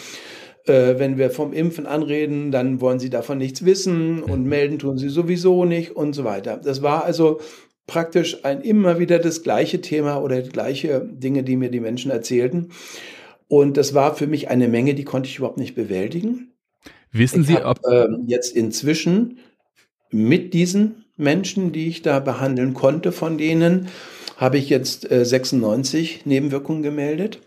äh, 0.66 0.94
wenn 0.96 1.18
wir 1.18 1.30
vom 1.30 1.52
Impfen 1.52 1.86
anreden, 1.86 2.52
dann 2.52 2.80
wollen 2.80 3.00
sie 3.00 3.10
davon 3.10 3.38
nichts 3.38 3.64
wissen 3.64 4.22
und 4.22 4.44
mhm. 4.44 4.48
melden 4.48 4.78
tun 4.78 4.96
sie 4.96 5.08
sowieso 5.08 5.64
nicht 5.64 5.96
und 5.96 6.12
so 6.12 6.22
weiter. 6.22 6.60
Das 6.62 6.82
war 6.82 7.04
also 7.04 7.40
praktisch 7.88 8.44
ein 8.44 8.60
immer 8.60 9.00
wieder 9.00 9.18
das 9.18 9.42
gleiche 9.42 9.80
Thema 9.80 10.22
oder 10.22 10.40
die 10.40 10.50
gleiche 10.50 11.00
Dinge, 11.04 11.42
die 11.42 11.56
mir 11.56 11.68
die 11.68 11.80
Menschen 11.80 12.12
erzählten. 12.12 12.68
Und 13.48 13.76
das 13.76 13.92
war 13.92 14.14
für 14.14 14.28
mich 14.28 14.50
eine 14.50 14.68
Menge, 14.68 14.94
die 14.94 15.04
konnte 15.04 15.28
ich 15.28 15.38
überhaupt 15.38 15.58
nicht 15.58 15.74
bewältigen. 15.74 16.52
Wissen 17.10 17.40
ich 17.40 17.48
Sie, 17.48 17.56
hab, 17.56 17.84
ob 17.84 17.92
äh, 17.92 18.06
jetzt 18.28 18.54
inzwischen 18.54 19.38
mit 20.12 20.54
diesen 20.54 21.06
Menschen, 21.16 21.72
die 21.72 21.88
ich 21.88 22.02
da 22.02 22.20
behandeln 22.20 22.72
konnte, 22.72 23.10
von 23.10 23.36
denen 23.36 23.88
habe 24.36 24.58
ich 24.58 24.68
jetzt 24.68 25.10
äh, 25.10 25.24
96 25.24 26.26
Nebenwirkungen 26.26 26.82
gemeldet 26.82 27.40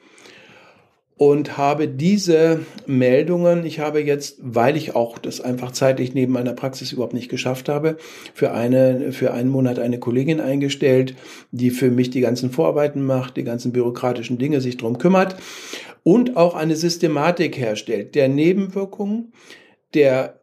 und 1.17 1.57
habe 1.57 1.87
diese 1.87 2.59
Meldungen, 2.85 3.65
ich 3.65 3.79
habe 3.79 4.01
jetzt, 4.01 4.37
weil 4.39 4.77
ich 4.77 4.95
auch 4.95 5.17
das 5.17 5.41
einfach 5.41 5.71
zeitlich 5.71 6.13
neben 6.13 6.31
meiner 6.31 6.53
Praxis 6.53 6.91
überhaupt 6.91 7.15
nicht 7.15 7.29
geschafft 7.29 7.69
habe, 7.69 7.97
für 8.35 8.51
eine, 8.51 9.11
für 9.11 9.33
einen 9.33 9.49
Monat 9.49 9.79
eine 9.79 9.99
Kollegin 9.99 10.39
eingestellt, 10.39 11.15
die 11.51 11.71
für 11.71 11.89
mich 11.89 12.11
die 12.11 12.21
ganzen 12.21 12.51
Vorarbeiten 12.51 13.03
macht, 13.03 13.35
die 13.35 13.43
ganzen 13.43 13.71
bürokratischen 13.71 14.37
Dinge 14.37 14.61
sich 14.61 14.77
drum 14.77 14.99
kümmert 14.99 15.35
und 16.03 16.37
auch 16.37 16.53
eine 16.53 16.75
Systematik 16.75 17.57
herstellt 17.57 18.13
der 18.13 18.29
Nebenwirkungen, 18.29 19.33
der, 19.95 20.39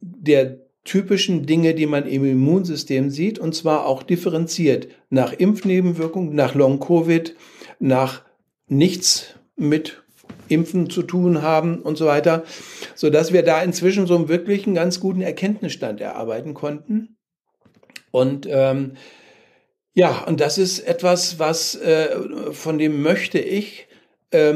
der 0.00 0.63
typischen 0.84 1.46
Dinge, 1.46 1.74
die 1.74 1.86
man 1.86 2.06
im 2.06 2.24
Immunsystem 2.24 3.10
sieht, 3.10 3.38
und 3.38 3.54
zwar 3.54 3.86
auch 3.86 4.02
differenziert 4.02 4.88
nach 5.10 5.32
Impfnebenwirkungen, 5.32 6.34
nach 6.34 6.54
Long-Covid, 6.54 7.34
nach 7.78 8.22
nichts 8.68 9.34
mit 9.56 10.02
Impfen 10.48 10.90
zu 10.90 11.02
tun 11.02 11.42
haben 11.42 11.80
und 11.80 11.96
so 11.96 12.06
weiter, 12.06 12.44
so 12.94 13.10
dass 13.10 13.32
wir 13.32 13.42
da 13.42 13.62
inzwischen 13.62 14.06
so 14.06 14.14
einen 14.14 14.28
wirklich 14.28 14.66
einen 14.66 14.74
ganz 14.74 15.00
guten 15.00 15.22
Erkenntnisstand 15.22 16.00
erarbeiten 16.00 16.54
konnten. 16.54 17.16
Und 18.10 18.46
ähm, 18.50 18.92
ja, 19.94 20.24
und 20.24 20.40
das 20.40 20.58
ist 20.58 20.80
etwas, 20.80 21.38
was 21.38 21.76
äh, 21.76 22.16
von 22.52 22.78
dem 22.78 23.02
möchte 23.02 23.38
ich, 23.38 23.86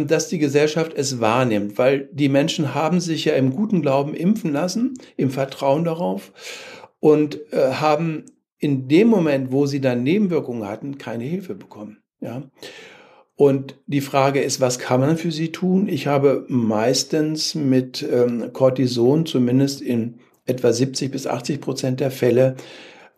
dass 0.06 0.28
die 0.28 0.38
Gesellschaft 0.38 0.92
es 0.94 1.20
wahrnimmt, 1.20 1.78
weil 1.78 2.08
die 2.12 2.28
Menschen 2.28 2.74
haben 2.74 3.00
sich 3.00 3.24
ja 3.24 3.34
im 3.34 3.54
guten 3.54 3.82
Glauben 3.82 4.14
impfen 4.14 4.52
lassen, 4.52 4.94
im 5.16 5.30
Vertrauen 5.30 5.84
darauf 5.84 6.32
und 7.00 7.40
äh, 7.52 7.72
haben 7.74 8.24
in 8.58 8.88
dem 8.88 9.08
Moment, 9.08 9.52
wo 9.52 9.66
sie 9.66 9.80
dann 9.80 10.02
Nebenwirkungen 10.02 10.68
hatten, 10.68 10.98
keine 10.98 11.24
Hilfe 11.24 11.54
bekommen. 11.54 11.98
Ja. 12.20 12.42
Und 13.36 13.76
die 13.86 14.00
Frage 14.00 14.40
ist, 14.40 14.60
was 14.60 14.80
kann 14.80 14.98
man 14.98 15.16
für 15.16 15.30
sie 15.30 15.52
tun? 15.52 15.88
Ich 15.88 16.08
habe 16.08 16.44
meistens 16.48 17.54
mit 17.54 18.04
ähm, 18.10 18.52
Cortison 18.52 19.26
zumindest 19.26 19.80
in 19.80 20.18
etwa 20.44 20.72
70 20.72 21.12
bis 21.12 21.28
80 21.28 21.60
Prozent 21.60 22.00
der 22.00 22.10
Fälle 22.10 22.56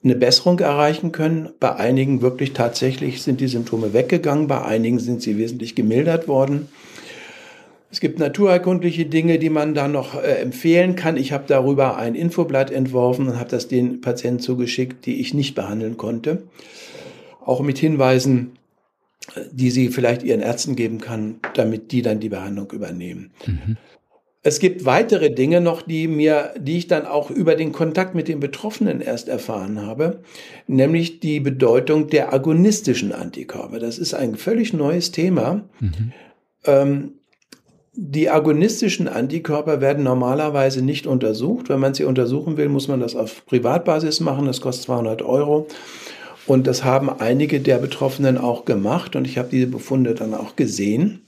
eine 0.03 0.17
Besserung 0.17 0.59
erreichen 0.61 1.13
können. 1.13 1.51
Bei 1.61 1.77
einigen 1.77 2.23
wirklich 2.23 2.53
tatsächlich 2.53 3.23
sind 3.23 3.41
die 3.41 3.49
Symptome 3.49 3.93
weggegangen, 3.93 4.47
bei 4.47 4.63
einigen 4.63 4.99
sind 4.99 5.23
sie 5.23 5.37
wesentlich 5.37 5.75
gemildert 5.75 6.27
worden. 6.29 6.69
Es 7.93 8.01
gibt 8.01 8.19
naturerkundliche 8.19 9.07
Dinge, 9.07 9.39
die 9.39 9.51
man 9.51 9.75
da 9.75 9.89
noch 9.89 10.15
äh, 10.15 10.41
empfehlen 10.41 10.95
kann. 10.95 11.17
Ich 11.17 11.33
habe 11.33 11.45
darüber 11.49 11.97
ein 11.97 12.15
Infoblatt 12.15 12.71
entworfen 12.71 13.29
und 13.29 13.39
habe 13.39 13.51
das 13.51 13.67
den 13.67 14.01
Patienten 14.01 14.41
zugeschickt, 14.41 15.07
die 15.07 15.21
ich 15.21 15.35
nicht 15.35 15.55
behandeln 15.55 15.97
konnte. 15.97 16.45
Auch 17.45 17.61
mit 17.61 17.79
Hinweisen, 17.79 18.53
die 19.51 19.71
sie 19.71 19.89
vielleicht 19.89 20.23
ihren 20.23 20.41
Ärzten 20.41 20.77
geben 20.77 20.99
kann, 20.99 21.41
damit 21.55 21.91
die 21.91 22.03
dann 22.03 22.21
die 22.21 22.29
Behandlung 22.29 22.71
übernehmen. 22.71 23.33
Mhm. 23.47 23.77
Es 24.43 24.59
gibt 24.59 24.87
weitere 24.87 25.31
Dinge 25.31 25.61
noch, 25.61 25.83
die 25.83 26.09
mir, 26.09 26.55
die 26.59 26.79
ich 26.79 26.87
dann 26.87 27.05
auch 27.05 27.31
über 27.31 27.57
den 27.57 27.73
Kontakt 27.73 28.15
mit 28.15 28.27
den 28.27 28.41
Betroffenen 28.41 29.03
erst 29.03 29.29
erfahren 29.29 29.87
habe, 29.87 30.23
nämlich 30.67 31.21
die 31.21 31.41
Bedeutung 31.41 32.09
der 32.09 32.33
agonistischen 32.33 33.13
Antikörper. 33.13 33.79
Das 33.79 33.99
ist 33.99 34.15
ein 34.15 34.37
völlig 34.37 34.73
neues 34.73 35.11
Thema. 35.11 35.69
Mhm. 35.81 36.13
Ähm, 36.65 37.13
die 37.93 38.31
agonistischen 38.31 39.09
Antikörper 39.09 39.83
werden 39.83 40.05
normalerweise 40.05 40.81
nicht 40.81 41.07
untersucht. 41.07 41.69
Wenn 41.69 41.81
man 41.81 41.93
sie 41.93 42.05
untersuchen 42.05 42.57
will, 42.57 42.71
muss 42.71 42.89
man 42.89 43.01
das 43.01 43.15
auf 43.17 43.45
Privatbasis 43.45 44.21
machen. 44.21 44.47
Das 44.47 44.63
kostet 44.63 44.87
200 44.87 45.21
Euro. 45.21 45.67
Und 46.47 46.67
das 46.67 46.83
haben 46.83 47.11
einige 47.11 47.61
der 47.61 47.77
Betroffenen 47.77 48.39
auch 48.39 48.65
gemacht 48.65 49.17
und 49.17 49.27
ich 49.27 49.37
habe 49.37 49.49
diese 49.51 49.67
Befunde 49.67 50.15
dann 50.15 50.33
auch 50.33 50.57
gesehen. 50.57 51.21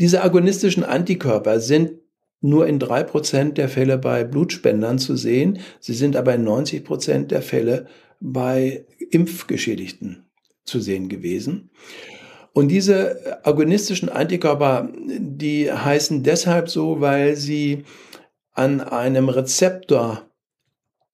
Diese 0.00 0.22
agonistischen 0.22 0.82
Antikörper 0.82 1.60
sind 1.60 1.92
nur 2.40 2.66
in 2.66 2.78
drei 2.78 3.02
Prozent 3.02 3.58
der 3.58 3.68
Fälle 3.68 3.98
bei 3.98 4.24
Blutspendern 4.24 4.98
zu 4.98 5.14
sehen. 5.14 5.58
Sie 5.78 5.92
sind 5.92 6.16
aber 6.16 6.34
in 6.34 6.44
90 6.44 6.84
Prozent 6.84 7.30
der 7.30 7.42
Fälle 7.42 7.86
bei 8.18 8.86
Impfgeschädigten 9.10 10.24
zu 10.64 10.80
sehen 10.80 11.10
gewesen. 11.10 11.70
Und 12.54 12.68
diese 12.68 13.44
agonistischen 13.44 14.08
Antikörper, 14.08 14.90
die 14.96 15.70
heißen 15.70 16.22
deshalb 16.22 16.70
so, 16.70 17.00
weil 17.00 17.36
sie 17.36 17.84
an 18.52 18.80
einem 18.80 19.28
Rezeptor 19.28 20.30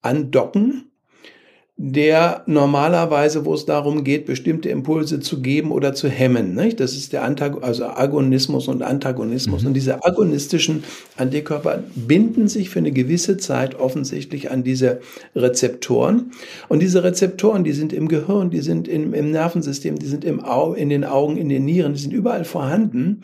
andocken 0.01 0.86
der 1.79 2.41
normalerweise, 2.47 3.45
wo 3.45 3.53
es 3.53 3.65
darum 3.65 4.03
geht, 4.03 4.25
bestimmte 4.25 4.67
Impulse 4.69 5.19
zu 5.19 5.43
geben 5.43 5.71
oder 5.71 5.93
zu 5.93 6.09
hemmen. 6.09 6.55
Nicht? 6.55 6.79
Das 6.79 6.93
ist 6.93 7.13
der 7.13 7.23
Antag 7.23 7.63
also 7.63 7.85
Agonismus 7.85 8.67
und 8.67 8.81
Antagonismus. 8.81 9.61
Mhm. 9.61 9.67
Und 9.67 9.73
diese 9.75 10.03
agonistischen 10.03 10.83
Antikörper 11.17 11.83
binden 11.93 12.47
sich 12.47 12.71
für 12.71 12.79
eine 12.79 12.91
gewisse 12.91 13.37
Zeit 13.37 13.75
offensichtlich 13.79 14.49
an 14.49 14.63
diese 14.63 15.01
Rezeptoren. 15.35 16.31
Und 16.67 16.81
diese 16.81 17.03
Rezeptoren, 17.03 17.63
die 17.63 17.73
sind 17.73 17.93
im 17.93 18.07
Gehirn, 18.07 18.49
die 18.49 18.61
sind 18.61 18.87
im, 18.87 19.13
im 19.13 19.29
Nervensystem, 19.29 19.99
die 19.99 20.07
sind 20.07 20.25
im 20.25 20.43
Au 20.43 20.73
in 20.73 20.89
den 20.89 21.03
Augen, 21.03 21.37
in 21.37 21.47
den 21.47 21.65
Nieren, 21.65 21.93
die 21.93 21.99
sind 21.99 22.11
überall 22.11 22.43
vorhanden, 22.43 23.21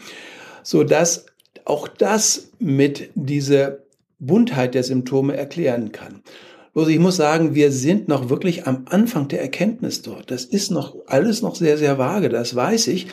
so 0.62 0.84
dass 0.84 1.26
auch 1.66 1.88
das 1.88 2.52
mit 2.60 3.10
dieser 3.16 3.80
Buntheit 4.20 4.76
der 4.76 4.84
Symptome 4.84 5.36
erklären 5.36 5.92
kann. 5.92 6.22
Bloß 6.74 6.88
ich 6.88 7.00
muss 7.00 7.18
sagen, 7.18 7.54
wir 7.54 7.72
sind 7.72 8.08
noch 8.08 8.30
wirklich 8.30 8.66
am 8.66 8.86
Anfang 8.90 9.28
der 9.28 9.42
Erkenntnis 9.42 10.02
dort. 10.02 10.32
Das 10.32 10.44
ist 10.44 10.72
noch 10.72 10.96
alles 11.06 11.42
noch 11.44 11.56
sehr, 11.56 11.78
sehr 11.78 12.00
vage, 12.00 12.30
das 12.30 12.56
weiß 12.56 12.88
ich. 12.88 13.08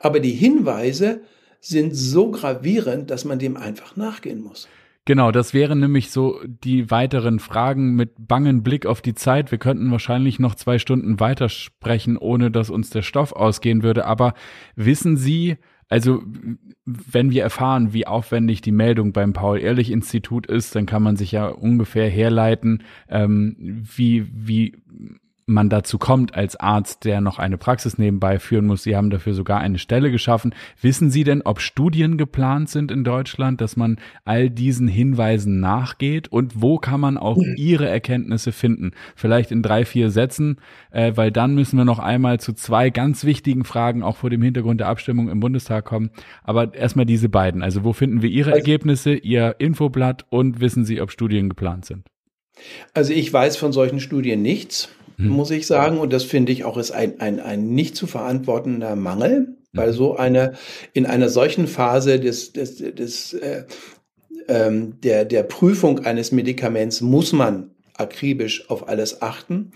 Aber 0.00 0.18
die 0.18 0.32
Hinweise 0.32 1.20
sind 1.60 1.94
so 1.94 2.30
gravierend, 2.30 3.10
dass 3.10 3.24
man 3.24 3.38
dem 3.38 3.56
einfach 3.56 3.96
nachgehen 3.96 4.42
muss. 4.42 4.66
Genau, 5.04 5.32
das 5.32 5.52
wären 5.52 5.80
nämlich 5.80 6.10
so 6.10 6.40
die 6.46 6.90
weiteren 6.90 7.40
Fragen 7.40 7.94
mit 7.96 8.12
bangen 8.16 8.62
Blick 8.62 8.86
auf 8.86 9.02
die 9.02 9.14
Zeit. 9.14 9.50
Wir 9.50 9.58
könnten 9.58 9.90
wahrscheinlich 9.90 10.38
noch 10.38 10.54
zwei 10.54 10.78
Stunden 10.78 11.18
weitersprechen, 11.18 12.16
ohne 12.16 12.52
dass 12.52 12.70
uns 12.70 12.90
der 12.90 13.02
Stoff 13.02 13.32
ausgehen 13.32 13.82
würde. 13.82 14.04
Aber 14.06 14.32
wissen 14.76 15.16
Sie, 15.16 15.56
also 15.92 16.22
wenn 16.86 17.32
wir 17.32 17.42
erfahren, 17.42 17.92
wie 17.92 18.06
aufwendig 18.06 18.62
die 18.62 18.72
Meldung 18.72 19.12
beim 19.12 19.34
Paul-Ehrlich-Institut 19.34 20.46
ist, 20.46 20.74
dann 20.74 20.86
kann 20.86 21.02
man 21.02 21.16
sich 21.16 21.32
ja 21.32 21.48
ungefähr 21.48 22.08
herleiten, 22.08 22.82
ähm, 23.10 23.84
wie, 23.94 24.26
wie 24.32 24.78
man 25.52 25.68
dazu 25.68 25.98
kommt 25.98 26.34
als 26.34 26.56
Arzt, 26.56 27.04
der 27.04 27.20
noch 27.20 27.38
eine 27.38 27.58
Praxis 27.58 27.98
nebenbei 27.98 28.38
führen 28.38 28.66
muss. 28.66 28.82
Sie 28.82 28.96
haben 28.96 29.10
dafür 29.10 29.34
sogar 29.34 29.60
eine 29.60 29.78
Stelle 29.78 30.10
geschaffen. 30.10 30.54
Wissen 30.80 31.10
Sie 31.10 31.24
denn, 31.24 31.42
ob 31.42 31.60
Studien 31.60 32.18
geplant 32.18 32.70
sind 32.70 32.90
in 32.90 33.04
Deutschland, 33.04 33.60
dass 33.60 33.76
man 33.76 33.98
all 34.24 34.50
diesen 34.50 34.88
Hinweisen 34.88 35.60
nachgeht? 35.60 36.28
Und 36.28 36.60
wo 36.60 36.78
kann 36.78 37.00
man 37.00 37.18
auch 37.18 37.38
Ihre 37.56 37.88
Erkenntnisse 37.88 38.52
finden? 38.52 38.92
Vielleicht 39.14 39.50
in 39.50 39.62
drei, 39.62 39.84
vier 39.84 40.10
Sätzen, 40.10 40.56
äh, 40.90 41.12
weil 41.14 41.30
dann 41.30 41.54
müssen 41.54 41.76
wir 41.76 41.84
noch 41.84 41.98
einmal 41.98 42.40
zu 42.40 42.52
zwei 42.52 42.90
ganz 42.90 43.24
wichtigen 43.24 43.64
Fragen 43.64 44.02
auch 44.02 44.16
vor 44.16 44.30
dem 44.30 44.42
Hintergrund 44.42 44.80
der 44.80 44.88
Abstimmung 44.88 45.28
im 45.28 45.40
Bundestag 45.40 45.84
kommen. 45.84 46.10
Aber 46.42 46.74
erstmal 46.74 47.06
diese 47.06 47.28
beiden. 47.28 47.62
Also 47.62 47.84
wo 47.84 47.92
finden 47.92 48.22
wir 48.22 48.30
Ihre 48.30 48.50
also 48.50 48.58
Ergebnisse, 48.58 49.14
Ihr 49.14 49.56
Infoblatt 49.58 50.26
und 50.30 50.60
wissen 50.60 50.84
Sie, 50.84 51.00
ob 51.00 51.10
Studien 51.10 51.48
geplant 51.48 51.84
sind? 51.84 52.06
Also 52.94 53.12
ich 53.12 53.32
weiß 53.32 53.56
von 53.56 53.72
solchen 53.72 54.00
Studien 54.00 54.42
nichts 54.42 54.88
mhm. 55.16 55.28
muss 55.28 55.50
ich 55.50 55.66
sagen. 55.66 55.98
Und 55.98 56.12
das 56.12 56.24
finde 56.24 56.52
ich 56.52 56.64
auch 56.64 56.76
ist 56.76 56.90
ein, 56.90 57.20
ein, 57.20 57.40
ein 57.40 57.68
nicht 57.70 57.96
zu 57.96 58.06
verantwortender 58.06 58.96
Mangel, 58.96 59.56
weil 59.72 59.88
mhm. 59.88 59.94
so 59.94 60.16
eine, 60.16 60.54
in 60.92 61.06
einer 61.06 61.28
solchen 61.28 61.66
Phase 61.66 62.20
des, 62.20 62.52
des, 62.52 62.76
des, 62.76 63.32
äh, 63.34 63.64
ähm, 64.48 65.00
der, 65.00 65.24
der 65.24 65.42
Prüfung 65.42 66.00
eines 66.00 66.32
Medikaments 66.32 67.00
muss 67.00 67.32
man 67.32 67.70
akribisch 67.94 68.68
auf 68.70 68.88
alles 68.88 69.22
achten. 69.22 69.72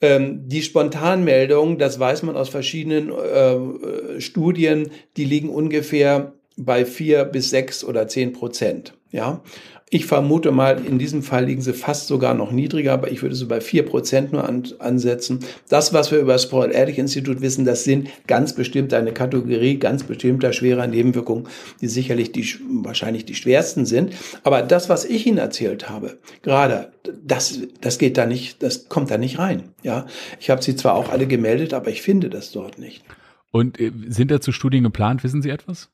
Ähm, 0.00 0.48
die 0.48 0.62
Spontanmeldungen, 0.62 1.78
das 1.78 1.98
weiß 1.98 2.22
man 2.22 2.36
aus 2.36 2.48
verschiedenen 2.48 3.10
äh, 3.10 4.20
Studien, 4.20 4.90
die 5.16 5.24
liegen 5.24 5.48
ungefähr 5.48 6.34
bei 6.56 6.84
vier 6.84 7.24
bis 7.24 7.50
sechs 7.50 7.84
oder 7.84 8.08
zehn 8.08 8.32
Prozent. 8.32 8.94
Ja, 9.12 9.42
ich 9.88 10.06
vermute 10.06 10.50
mal, 10.50 10.84
in 10.84 10.98
diesem 10.98 11.22
Fall 11.22 11.44
liegen 11.44 11.62
sie 11.62 11.72
fast 11.72 12.08
sogar 12.08 12.34
noch 12.34 12.50
niedriger, 12.50 12.92
aber 12.92 13.12
ich 13.12 13.22
würde 13.22 13.36
so 13.36 13.46
bei 13.46 13.60
vier 13.60 13.84
Prozent 13.84 14.32
nur 14.32 14.48
an, 14.48 14.64
ansetzen. 14.80 15.44
Das, 15.68 15.92
was 15.92 16.10
wir 16.10 16.18
über 16.18 16.32
das 16.32 16.48
Paul-Ehrlich-Institut 16.48 17.40
wissen, 17.40 17.64
das 17.64 17.84
sind 17.84 18.08
ganz 18.26 18.52
bestimmt 18.52 18.92
eine 18.94 19.12
Kategorie 19.12 19.78
ganz 19.78 20.02
bestimmter 20.02 20.52
schwerer 20.52 20.88
Nebenwirkungen, 20.88 21.46
die 21.80 21.86
sicherlich 21.86 22.32
die, 22.32 22.44
wahrscheinlich 22.82 23.26
die 23.26 23.36
schwersten 23.36 23.86
sind. 23.86 24.12
Aber 24.42 24.62
das, 24.62 24.88
was 24.88 25.04
ich 25.04 25.24
Ihnen 25.24 25.38
erzählt 25.38 25.88
habe, 25.88 26.18
gerade, 26.42 26.90
das, 27.24 27.60
das 27.80 27.98
geht 27.98 28.18
da 28.18 28.26
nicht, 28.26 28.64
das 28.64 28.88
kommt 28.88 29.12
da 29.12 29.18
nicht 29.18 29.38
rein. 29.38 29.68
Ja, 29.84 30.06
ich 30.40 30.50
habe 30.50 30.64
sie 30.64 30.74
zwar 30.74 30.94
auch 30.94 31.10
alle 31.10 31.28
gemeldet, 31.28 31.72
aber 31.74 31.90
ich 31.90 32.02
finde 32.02 32.28
das 32.28 32.50
dort 32.50 32.80
nicht. 32.80 33.04
Und 33.52 33.78
äh, 33.78 33.92
sind 34.08 34.32
dazu 34.32 34.50
Studien 34.50 34.82
geplant? 34.82 35.22
Wissen 35.22 35.42
Sie 35.42 35.50
etwas? 35.50 35.90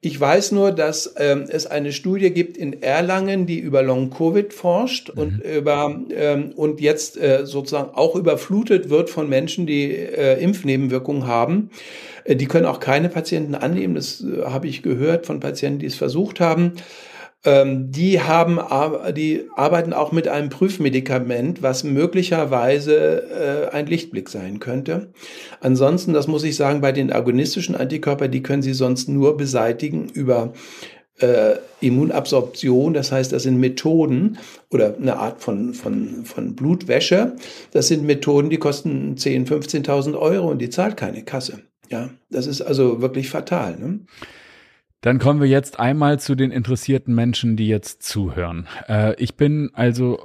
Ich 0.00 0.20
weiß 0.20 0.52
nur, 0.52 0.72
dass 0.72 1.14
ähm, 1.16 1.46
es 1.48 1.66
eine 1.66 1.92
Studie 1.92 2.30
gibt 2.30 2.56
in 2.56 2.82
Erlangen, 2.82 3.46
die 3.46 3.58
über 3.58 3.82
Long 3.82 4.10
Covid 4.10 4.52
forscht 4.52 5.12
mhm. 5.14 5.20
und 5.20 5.40
über 5.40 6.00
ähm, 6.10 6.52
und 6.54 6.80
jetzt 6.80 7.16
äh, 7.16 7.46
sozusagen 7.46 7.94
auch 7.94 8.14
überflutet 8.14 8.90
wird 8.90 9.10
von 9.10 9.28
Menschen, 9.28 9.66
die 9.66 9.90
äh, 9.90 10.40
Impfnebenwirkungen 10.40 11.26
haben. 11.26 11.70
Äh, 12.24 12.36
die 12.36 12.46
können 12.46 12.66
auch 12.66 12.80
keine 12.80 13.08
Patienten 13.08 13.54
annehmen. 13.54 13.94
Das 13.94 14.22
äh, 14.22 14.44
habe 14.44 14.68
ich 14.68 14.82
gehört 14.82 15.26
von 15.26 15.40
Patienten, 15.40 15.78
die 15.78 15.86
es 15.86 15.96
versucht 15.96 16.40
haben. 16.40 16.72
Ähm, 17.44 17.92
die 17.92 18.20
haben, 18.20 18.58
die 19.14 19.44
arbeiten 19.54 19.92
auch 19.92 20.10
mit 20.12 20.26
einem 20.26 20.48
Prüfmedikament, 20.48 21.62
was 21.62 21.84
möglicherweise 21.84 23.70
äh, 23.70 23.74
ein 23.74 23.86
Lichtblick 23.86 24.28
sein 24.28 24.58
könnte. 24.58 25.12
Ansonsten, 25.60 26.12
das 26.12 26.26
muss 26.26 26.44
ich 26.44 26.56
sagen, 26.56 26.80
bei 26.80 26.92
den 26.92 27.12
agonistischen 27.12 27.76
Antikörper, 27.76 28.28
die 28.28 28.42
können 28.42 28.62
Sie 28.62 28.74
sonst 28.74 29.08
nur 29.08 29.36
beseitigen 29.36 30.08
über 30.08 30.52
äh, 31.18 31.56
Immunabsorption, 31.80 32.94
das 32.94 33.12
heißt, 33.12 33.32
das 33.32 33.44
sind 33.44 33.58
Methoden 33.58 34.38
oder 34.70 34.96
eine 34.96 35.16
Art 35.16 35.40
von, 35.40 35.74
von, 35.74 36.24
von 36.24 36.54
Blutwäsche. 36.54 37.36
Das 37.72 37.88
sind 37.88 38.04
Methoden, 38.04 38.50
die 38.50 38.58
kosten 38.58 39.14
10.000, 39.16 39.86
15.000 39.86 40.18
Euro 40.18 40.50
und 40.50 40.58
die 40.58 40.70
zahlt 40.70 40.96
keine 40.96 41.24
Kasse. 41.24 41.60
Ja, 41.90 42.10
das 42.30 42.46
ist 42.46 42.60
also 42.62 43.00
wirklich 43.00 43.30
fatal. 43.30 43.76
Ne? 43.78 44.00
Dann 45.06 45.20
kommen 45.20 45.40
wir 45.40 45.46
jetzt 45.46 45.78
einmal 45.78 46.18
zu 46.18 46.34
den 46.34 46.50
interessierten 46.50 47.14
Menschen, 47.14 47.56
die 47.56 47.68
jetzt 47.68 48.02
zuhören. 48.02 48.66
Äh, 48.88 49.14
ich 49.22 49.36
bin 49.36 49.70
also 49.72 50.18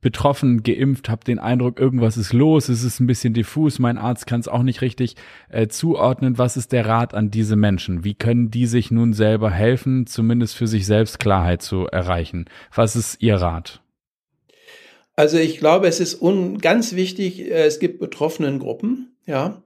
betroffen, 0.00 0.62
geimpft, 0.62 1.08
habe 1.08 1.24
den 1.24 1.40
Eindruck, 1.40 1.80
irgendwas 1.80 2.16
ist 2.16 2.32
los, 2.32 2.68
es 2.68 2.84
ist 2.84 3.00
ein 3.00 3.08
bisschen 3.08 3.34
diffus, 3.34 3.80
mein 3.80 3.98
Arzt 3.98 4.28
kann 4.28 4.38
es 4.38 4.46
auch 4.46 4.62
nicht 4.62 4.80
richtig 4.80 5.16
äh, 5.48 5.66
zuordnen. 5.66 6.38
Was 6.38 6.56
ist 6.56 6.70
der 6.70 6.86
Rat 6.86 7.14
an 7.14 7.32
diese 7.32 7.56
Menschen? 7.56 8.04
Wie 8.04 8.14
können 8.14 8.52
die 8.52 8.66
sich 8.66 8.92
nun 8.92 9.12
selber 9.12 9.50
helfen, 9.50 10.06
zumindest 10.06 10.54
für 10.54 10.68
sich 10.68 10.86
selbst 10.86 11.18
Klarheit 11.18 11.60
zu 11.60 11.88
erreichen? 11.88 12.44
Was 12.72 12.94
ist 12.94 13.20
Ihr 13.20 13.38
Rat? 13.38 13.82
Also 15.16 15.36
ich 15.36 15.58
glaube, 15.58 15.88
es 15.88 15.98
ist 15.98 16.20
ganz 16.60 16.94
wichtig, 16.94 17.40
äh, 17.40 17.64
es 17.64 17.80
gibt 17.80 17.98
betroffenen 17.98 18.60
Gruppen, 18.60 19.16
ja. 19.26 19.64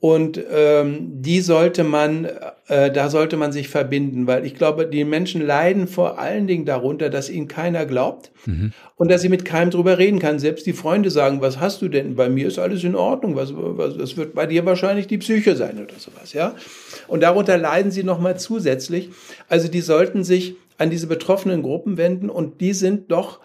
Und 0.00 0.40
ähm, 0.52 1.22
die 1.22 1.40
sollte 1.40 1.82
man, 1.82 2.28
äh, 2.68 2.92
da 2.92 3.08
sollte 3.10 3.36
man 3.36 3.50
sich 3.50 3.68
verbinden, 3.68 4.28
weil 4.28 4.46
ich 4.46 4.54
glaube, 4.54 4.86
die 4.86 5.04
Menschen 5.04 5.44
leiden 5.44 5.88
vor 5.88 6.20
allen 6.20 6.46
Dingen 6.46 6.64
darunter, 6.64 7.10
dass 7.10 7.28
ihnen 7.28 7.48
keiner 7.48 7.84
glaubt 7.84 8.30
mhm. 8.46 8.72
und 8.94 9.10
dass 9.10 9.22
sie 9.22 9.28
mit 9.28 9.44
keinem 9.44 9.70
drüber 9.70 9.98
reden 9.98 10.20
kann. 10.20 10.38
Selbst 10.38 10.66
die 10.66 10.72
Freunde 10.72 11.10
sagen, 11.10 11.40
was 11.40 11.58
hast 11.58 11.82
du 11.82 11.88
denn? 11.88 12.14
Bei 12.14 12.28
mir 12.28 12.46
ist 12.46 12.60
alles 12.60 12.84
in 12.84 12.94
Ordnung. 12.94 13.34
Was, 13.34 13.52
was, 13.54 13.96
das 13.96 14.16
wird 14.16 14.34
bei 14.34 14.46
dir 14.46 14.64
wahrscheinlich 14.64 15.08
die 15.08 15.18
Psyche 15.18 15.56
sein 15.56 15.82
oder 15.82 15.98
sowas, 15.98 16.32
ja. 16.32 16.54
Und 17.08 17.24
darunter 17.24 17.58
leiden 17.58 17.90
sie 17.90 18.04
nochmal 18.04 18.38
zusätzlich. 18.38 19.10
Also 19.48 19.66
die 19.66 19.80
sollten 19.80 20.22
sich 20.22 20.54
an 20.78 20.90
diese 20.90 21.08
betroffenen 21.08 21.62
Gruppen 21.62 21.96
wenden 21.96 22.30
und 22.30 22.60
die 22.60 22.72
sind 22.72 23.10
doch 23.10 23.40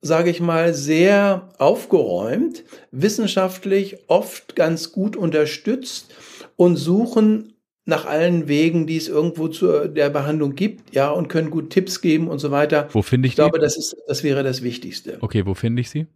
sage 0.00 0.30
ich 0.30 0.40
mal, 0.40 0.74
sehr 0.74 1.48
aufgeräumt, 1.58 2.64
wissenschaftlich 2.90 4.08
oft 4.08 4.54
ganz 4.54 4.92
gut 4.92 5.16
unterstützt 5.16 6.14
und 6.56 6.76
suchen 6.76 7.54
nach 7.84 8.04
allen 8.04 8.48
Wegen, 8.48 8.86
die 8.86 8.98
es 8.98 9.08
irgendwo 9.08 9.48
zu 9.48 9.88
der 9.88 10.10
Behandlung 10.10 10.54
gibt, 10.54 10.94
ja, 10.94 11.10
und 11.10 11.28
können 11.28 11.50
gut 11.50 11.70
Tipps 11.70 12.02
geben 12.02 12.28
und 12.28 12.38
so 12.38 12.50
weiter. 12.50 12.88
Wo 12.92 13.00
finde 13.00 13.26
ich, 13.26 13.32
ich 13.32 13.36
die? 13.36 13.42
Ich 13.42 13.50
glaube, 13.50 13.58
das 13.58 13.78
ist, 13.78 13.96
das 14.06 14.22
wäre 14.22 14.42
das 14.42 14.62
Wichtigste. 14.62 15.16
Okay, 15.20 15.46
wo 15.46 15.54
finde 15.54 15.80
ich 15.80 15.88
sie? 15.90 16.06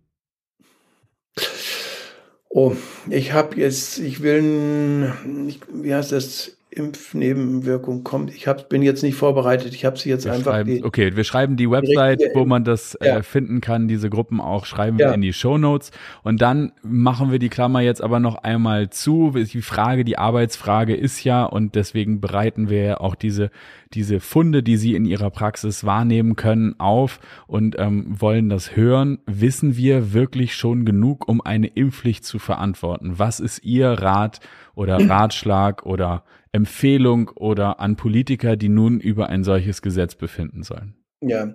Oh, 2.51 2.77
ich 3.09 3.33
habe 3.33 3.57
jetzt, 3.57 3.99
ich 3.99 4.23
will, 4.23 5.15
ich, 5.49 5.61
wie 5.73 5.95
heißt 5.95 6.13
das? 6.13 6.59
Impfnebenwirkung 6.73 8.03
kommt. 8.03 8.35
Ich 8.35 8.49
hab, 8.49 8.69
bin 8.69 8.83
jetzt 8.83 9.03
nicht 9.03 9.15
vorbereitet. 9.15 9.75
Ich 9.75 9.85
habe 9.85 9.99
sie 9.99 10.09
jetzt 10.09 10.25
wir 10.25 10.33
einfach. 10.33 10.65
Die, 10.65 10.83
okay, 10.83 11.15
wir 11.15 11.25
schreiben 11.25 11.57
die 11.57 11.71
Website, 11.71 12.23
wo 12.35 12.45
man 12.45 12.65
das 12.65 12.95
äh, 12.97 13.09
ja. 13.09 13.19
äh, 13.19 13.23
finden 13.23 13.61
kann. 13.61 13.89
Diese 13.89 14.09
Gruppen 14.09 14.41
auch 14.41 14.65
schreiben 14.65 14.99
ja. 14.99 15.09
wir 15.09 15.15
in 15.15 15.21
die 15.21 15.33
Show 15.33 15.59
Notes. 15.59 15.91
Und 16.23 16.41
dann 16.41 16.73
machen 16.83 17.31
wir 17.31 17.39
die 17.39 17.51
Klammer 17.51 17.81
jetzt 17.81 18.03
aber 18.03 18.21
noch 18.21 18.37
einmal 18.37 18.91
zu. 18.91 19.33
Die 19.35 19.63
Frage, 19.63 20.05
die 20.05 20.19
Arbeitsfrage 20.19 20.95
ist 20.95 21.23
ja 21.25 21.45
und 21.45 21.75
deswegen 21.75 22.21
bereiten 22.21 22.71
wir 22.71 23.01
auch 23.01 23.15
diese 23.15 23.51
diese 23.95 24.21
Funde, 24.21 24.63
die 24.63 24.77
Sie 24.77 24.95
in 24.95 25.05
Ihrer 25.05 25.31
Praxis 25.31 25.85
wahrnehmen 25.85 26.37
können, 26.37 26.79
auf 26.81 27.21
und 27.47 27.77
ähm, 27.79 28.07
wollen 28.09 28.49
das 28.49 28.77
hören. 28.77 29.19
Wissen 29.27 29.77
wir 29.77 30.13
wirklich 30.13 30.55
schon 30.55 30.85
genug, 30.85 31.29
um 31.29 31.41
eine 31.41 31.67
Impfpflicht 31.69 32.25
zu 32.25 32.39
verantworten? 32.39 33.19
Was 33.19 33.41
ist 33.41 33.65
Ihr 33.65 33.91
Rat 33.91 34.41
oder 34.75 34.99
Ratschlag 35.09 35.85
oder 35.85 36.25
Empfehlung 36.53 37.31
oder 37.35 37.81
an 37.81 37.97
Politiker, 37.97 38.57
die 38.57 38.69
nun 38.69 39.01
über 39.01 39.29
ein 39.29 39.43
solches 39.43 39.83
Gesetz 39.83 40.15
befinden 40.15 40.63
sollen? 40.63 40.95
Ja, 41.21 41.55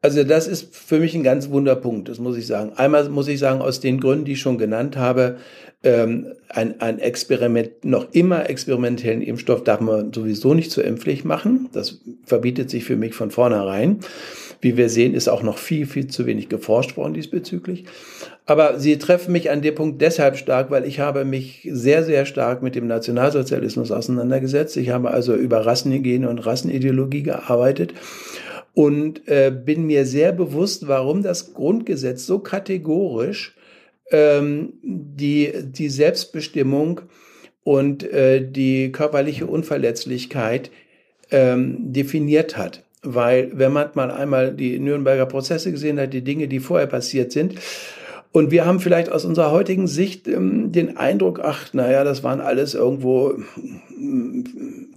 also 0.00 0.22
das 0.22 0.46
ist 0.46 0.76
für 0.76 1.00
mich 1.00 1.14
ein 1.14 1.24
ganz 1.24 1.50
Wunderpunkt, 1.50 2.08
das 2.08 2.18
muss 2.18 2.36
ich 2.36 2.46
sagen. 2.46 2.72
Einmal 2.76 3.08
muss 3.08 3.26
ich 3.26 3.38
sagen, 3.38 3.60
aus 3.60 3.80
den 3.80 4.00
Gründen, 4.00 4.24
die 4.24 4.32
ich 4.32 4.40
schon 4.40 4.58
genannt 4.58 4.96
habe, 4.96 5.38
ähm, 5.82 6.34
ein, 6.48 6.80
ein 6.80 6.98
Experiment, 6.98 7.84
noch 7.84 8.12
immer 8.12 8.48
experimentellen 8.48 9.22
Impfstoff 9.22 9.64
darf 9.64 9.80
man 9.80 10.12
sowieso 10.12 10.54
nicht 10.54 10.70
zur 10.70 10.84
Impfpflicht 10.84 11.24
machen. 11.24 11.68
Das 11.72 12.00
verbietet 12.24 12.70
sich 12.70 12.84
für 12.84 12.96
mich 12.96 13.14
von 13.14 13.30
vornherein. 13.30 13.98
Wie 14.60 14.76
wir 14.76 14.88
sehen, 14.88 15.14
ist 15.14 15.28
auch 15.28 15.42
noch 15.42 15.58
viel, 15.58 15.86
viel 15.86 16.08
zu 16.08 16.26
wenig 16.26 16.48
geforscht 16.48 16.96
worden 16.96 17.14
diesbezüglich. 17.14 17.84
Aber 18.44 18.80
sie 18.80 18.98
treffen 18.98 19.30
mich 19.30 19.50
an 19.50 19.62
dem 19.62 19.74
Punkt 19.74 20.00
deshalb 20.00 20.36
stark, 20.36 20.70
weil 20.70 20.84
ich 20.84 20.98
habe 20.98 21.24
mich 21.24 21.68
sehr, 21.70 22.02
sehr 22.02 22.24
stark 22.24 22.62
mit 22.62 22.74
dem 22.74 22.88
Nationalsozialismus 22.88 23.92
auseinandergesetzt. 23.92 24.76
Ich 24.76 24.90
habe 24.90 25.10
also 25.10 25.34
über 25.34 25.64
Rassenhygiene 25.64 26.28
und 26.28 26.38
Rassenideologie 26.38 27.22
gearbeitet 27.22 27.94
und 28.78 29.26
äh, 29.26 29.50
bin 29.50 29.88
mir 29.88 30.06
sehr 30.06 30.30
bewusst, 30.30 30.86
warum 30.86 31.24
das 31.24 31.52
Grundgesetz 31.52 32.26
so 32.26 32.38
kategorisch 32.38 33.56
ähm, 34.12 34.74
die, 34.84 35.52
die 35.64 35.88
Selbstbestimmung 35.88 37.00
und 37.64 38.04
äh, 38.04 38.40
die 38.40 38.92
körperliche 38.92 39.48
Unverletzlichkeit 39.48 40.70
ähm, 41.32 41.92
definiert 41.92 42.56
hat. 42.56 42.84
weil 43.02 43.50
wenn 43.52 43.72
man 43.72 43.90
mal 43.94 44.12
einmal 44.12 44.54
die 44.54 44.78
Nürnberger 44.78 45.26
Prozesse 45.26 45.72
gesehen 45.72 45.98
hat, 45.98 46.12
die 46.12 46.22
Dinge, 46.22 46.46
die 46.46 46.60
vorher 46.60 46.86
passiert 46.86 47.32
sind, 47.32 47.54
und 48.30 48.52
wir 48.52 48.64
haben 48.64 48.78
vielleicht 48.78 49.10
aus 49.10 49.24
unserer 49.24 49.50
heutigen 49.50 49.88
Sicht 49.88 50.28
ähm, 50.28 50.70
den 50.70 50.96
Eindruck, 50.96 51.40
ach, 51.42 51.74
naja, 51.74 52.04
das 52.04 52.22
waren 52.22 52.40
alles 52.40 52.74
irgendwo 52.74 53.34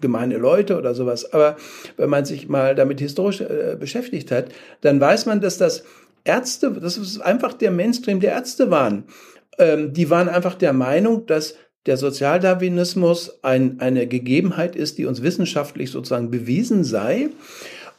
gemeine 0.02 0.38
Leute 0.38 0.78
oder 0.78 0.94
sowas. 0.94 1.34
Aber 1.34 1.58
wenn 1.98 2.10
man 2.10 2.26
sich 2.26 2.48
mal 2.48 2.76
damit 2.76 3.00
historisch 3.00 3.42
äh, 3.42 3.76
beschäftigt 3.80 4.32
hat, 4.32 4.50
dann 4.82 5.00
weiß 5.00 5.26
man, 5.26 5.42
dass 5.42 5.58
das 5.58 5.84
Ärzte, 6.24 6.72
das 6.72 6.98
ist 6.98 7.20
einfach 7.20 7.54
der 7.54 7.72
Mainstream 7.72 8.20
der 8.20 8.34
Ärzte 8.34 8.70
waren. 8.70 9.06
Ähm, 9.58 9.94
die 9.94 10.10
waren 10.10 10.30
einfach 10.30 10.56
der 10.56 10.74
Meinung, 10.74 11.26
dass 11.26 11.56
der 11.88 11.98
Sozialdarwinismus 11.98 13.44
ein, 13.44 13.80
eine 13.80 14.06
Gegebenheit 14.06 14.76
ist, 14.76 14.98
die 14.98 15.06
uns 15.06 15.24
wissenschaftlich 15.24 15.90
sozusagen 15.90 16.30
bewiesen 16.30 16.84
sei 16.84 17.30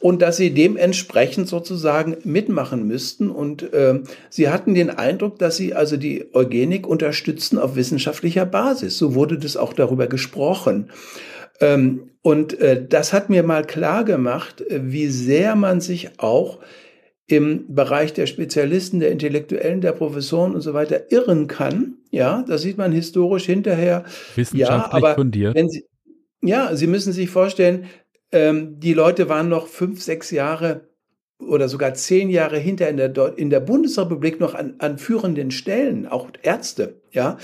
und 0.03 0.21
dass 0.21 0.35
sie 0.35 0.53
dementsprechend 0.53 1.47
sozusagen 1.47 2.17
mitmachen 2.25 2.85
müssten. 2.85 3.29
Und 3.29 3.71
äh, 3.71 4.01
sie 4.29 4.49
hatten 4.49 4.73
den 4.73 4.89
Eindruck, 4.89 5.39
dass 5.39 5.55
sie 5.55 5.73
also 5.73 5.95
die 5.95 6.25
Eugenik 6.35 6.85
unterstützen 6.85 7.57
auf 7.57 7.77
wissenschaftlicher 7.77 8.45
Basis. 8.45 8.97
So 8.97 9.15
wurde 9.15 9.37
das 9.37 9.55
auch 9.55 9.71
darüber 9.71 10.07
gesprochen. 10.07 10.89
Ähm, 11.61 12.09
und 12.21 12.59
äh, 12.59 12.85
das 12.85 13.13
hat 13.13 13.29
mir 13.29 13.43
mal 13.43 13.63
klar 13.63 14.03
gemacht, 14.03 14.59
äh, 14.69 14.81
wie 14.83 15.07
sehr 15.07 15.55
man 15.55 15.79
sich 15.79 16.19
auch 16.19 16.59
im 17.25 17.73
Bereich 17.73 18.11
der 18.11 18.25
Spezialisten, 18.25 18.99
der 18.99 19.09
Intellektuellen, 19.09 19.79
der 19.79 19.93
Professoren 19.93 20.53
und 20.53 20.59
so 20.59 20.73
weiter 20.73 21.13
irren 21.13 21.47
kann. 21.47 21.93
Ja, 22.11 22.43
das 22.45 22.61
sieht 22.61 22.77
man 22.77 22.91
historisch 22.91 23.45
hinterher. 23.45 24.03
Wissenschaftlich 24.35 24.67
ja, 24.67 24.91
aber 24.91 25.15
fundiert. 25.15 25.55
Wenn 25.55 25.69
Sie, 25.69 25.85
ja, 26.41 26.75
Sie 26.75 26.87
müssen 26.87 27.13
sich 27.13 27.29
vorstellen, 27.29 27.85
ähm, 28.33 28.79
die 28.79 28.93
Leute 28.93 29.29
waren 29.29 29.47
noch 29.47 29.67
fünf, 29.67 30.01
sechs 30.01 30.31
Jahre 30.31 30.89
oder 31.39 31.69
sogar 31.69 31.93
zehn 31.93 32.29
Jahre 32.29 32.57
hinter 32.57 32.89
in 32.89 32.97
der, 32.97 33.37
in 33.37 33.49
der 33.49 33.59
Bundesrepublik 33.59 34.39
noch 34.39 34.55
an, 34.55 34.75
an 34.79 34.97
führenden 34.97 35.51
Stellen, 35.51 36.07
auch 36.07 36.29
Ärzte, 36.41 37.01
ja. 37.11 37.37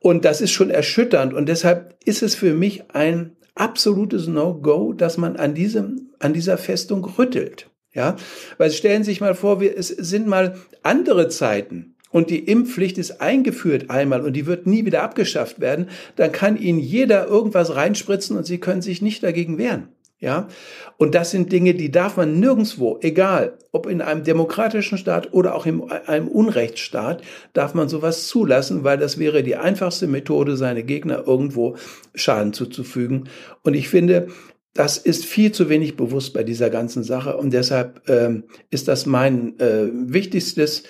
Und 0.00 0.24
das 0.24 0.40
ist 0.40 0.52
schon 0.52 0.70
erschütternd. 0.70 1.34
Und 1.34 1.48
deshalb 1.48 1.96
ist 2.04 2.22
es 2.22 2.34
für 2.34 2.54
mich 2.54 2.90
ein 2.92 3.36
absolutes 3.54 4.28
No-Go, 4.28 4.92
dass 4.92 5.18
man 5.18 5.36
an 5.36 5.54
diesem, 5.54 6.10
an 6.20 6.32
dieser 6.32 6.56
Festung 6.56 7.04
rüttelt. 7.04 7.68
Ja, 7.92 8.16
weil 8.58 8.70
stellen 8.70 9.02
Sie 9.02 9.10
sich 9.10 9.20
mal 9.20 9.34
vor, 9.34 9.60
wir, 9.60 9.76
es 9.76 9.88
sind 9.88 10.28
mal 10.28 10.56
andere 10.82 11.28
Zeiten 11.28 11.96
und 12.10 12.30
die 12.30 12.38
Impfpflicht 12.38 12.98
ist 12.98 13.20
eingeführt 13.20 13.90
einmal 13.90 14.20
und 14.20 14.34
die 14.34 14.46
wird 14.46 14.66
nie 14.66 14.84
wieder 14.84 15.02
abgeschafft 15.02 15.58
werden, 15.58 15.88
dann 16.14 16.30
kann 16.30 16.56
Ihnen 16.56 16.78
jeder 16.78 17.26
irgendwas 17.26 17.74
reinspritzen 17.74 18.36
und 18.36 18.44
Sie 18.44 18.58
können 18.58 18.82
sich 18.82 19.02
nicht 19.02 19.22
dagegen 19.22 19.58
wehren. 19.58 19.88
Ja, 20.20 20.48
und 20.96 21.14
das 21.14 21.30
sind 21.30 21.52
Dinge, 21.52 21.74
die 21.74 21.92
darf 21.92 22.16
man 22.16 22.40
nirgendswo, 22.40 22.98
egal 23.02 23.56
ob 23.70 23.86
in 23.86 24.00
einem 24.00 24.24
demokratischen 24.24 24.98
Staat 24.98 25.32
oder 25.32 25.54
auch 25.54 25.64
in 25.64 25.88
einem 25.92 26.26
Unrechtsstaat, 26.26 27.22
darf 27.52 27.72
man 27.74 27.88
sowas 27.88 28.26
zulassen, 28.26 28.82
weil 28.82 28.98
das 28.98 29.18
wäre 29.18 29.44
die 29.44 29.54
einfachste 29.54 30.08
Methode, 30.08 30.56
seine 30.56 30.82
Gegner 30.82 31.22
irgendwo 31.24 31.76
Schaden 32.16 32.52
zuzufügen. 32.52 33.28
Und 33.62 33.74
ich 33.74 33.88
finde, 33.88 34.26
das 34.74 34.98
ist 34.98 35.24
viel 35.24 35.52
zu 35.52 35.68
wenig 35.68 35.96
bewusst 35.96 36.34
bei 36.34 36.42
dieser 36.42 36.68
ganzen 36.68 37.04
Sache 37.04 37.36
und 37.36 37.52
deshalb 37.52 38.08
ähm, 38.08 38.44
ist 38.70 38.88
das 38.88 39.06
mein 39.06 39.56
äh, 39.60 39.86
wichtigstes. 39.92 40.82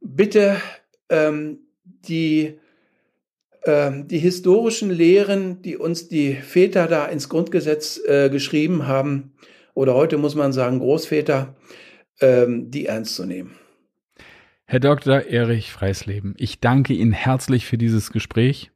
Bitte 0.00 0.56
ähm, 1.10 1.58
die 1.84 2.58
die 3.66 4.18
historischen 4.18 4.90
Lehren, 4.90 5.60
die 5.60 5.76
uns 5.76 6.08
die 6.08 6.34
Väter 6.34 6.86
da 6.86 7.04
ins 7.06 7.28
Grundgesetz 7.28 8.00
äh, 8.06 8.30
geschrieben 8.30 8.86
haben, 8.86 9.32
oder 9.74 9.94
heute 9.94 10.18
muss 10.18 10.34
man 10.34 10.52
sagen 10.52 10.78
Großväter, 10.78 11.54
ähm, 12.20 12.70
die 12.70 12.86
ernst 12.86 13.14
zu 13.14 13.24
nehmen. 13.24 13.52
Herr 14.66 14.80
Dr. 14.80 15.22
Erich 15.22 15.72
Freisleben, 15.72 16.34
ich 16.36 16.60
danke 16.60 16.92
Ihnen 16.92 17.12
herzlich 17.12 17.66
für 17.66 17.76
dieses 17.76 18.12
Gespräch 18.12 18.70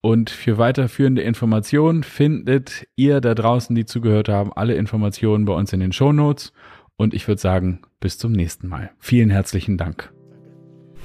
und 0.00 0.30
für 0.30 0.58
weiterführende 0.58 1.22
Informationen 1.22 2.02
findet 2.02 2.88
ihr 2.96 3.20
da 3.20 3.34
draußen, 3.34 3.76
die 3.76 3.84
zugehört 3.84 4.28
haben, 4.28 4.52
alle 4.52 4.74
Informationen 4.74 5.44
bei 5.44 5.52
uns 5.52 5.72
in 5.72 5.80
den 5.80 5.92
Shownotes 5.92 6.52
und 6.96 7.14
ich 7.14 7.28
würde 7.28 7.40
sagen, 7.40 7.82
bis 8.00 8.18
zum 8.18 8.32
nächsten 8.32 8.68
Mal. 8.68 8.90
Vielen 8.98 9.30
herzlichen 9.30 9.76
Dank. 9.76 10.12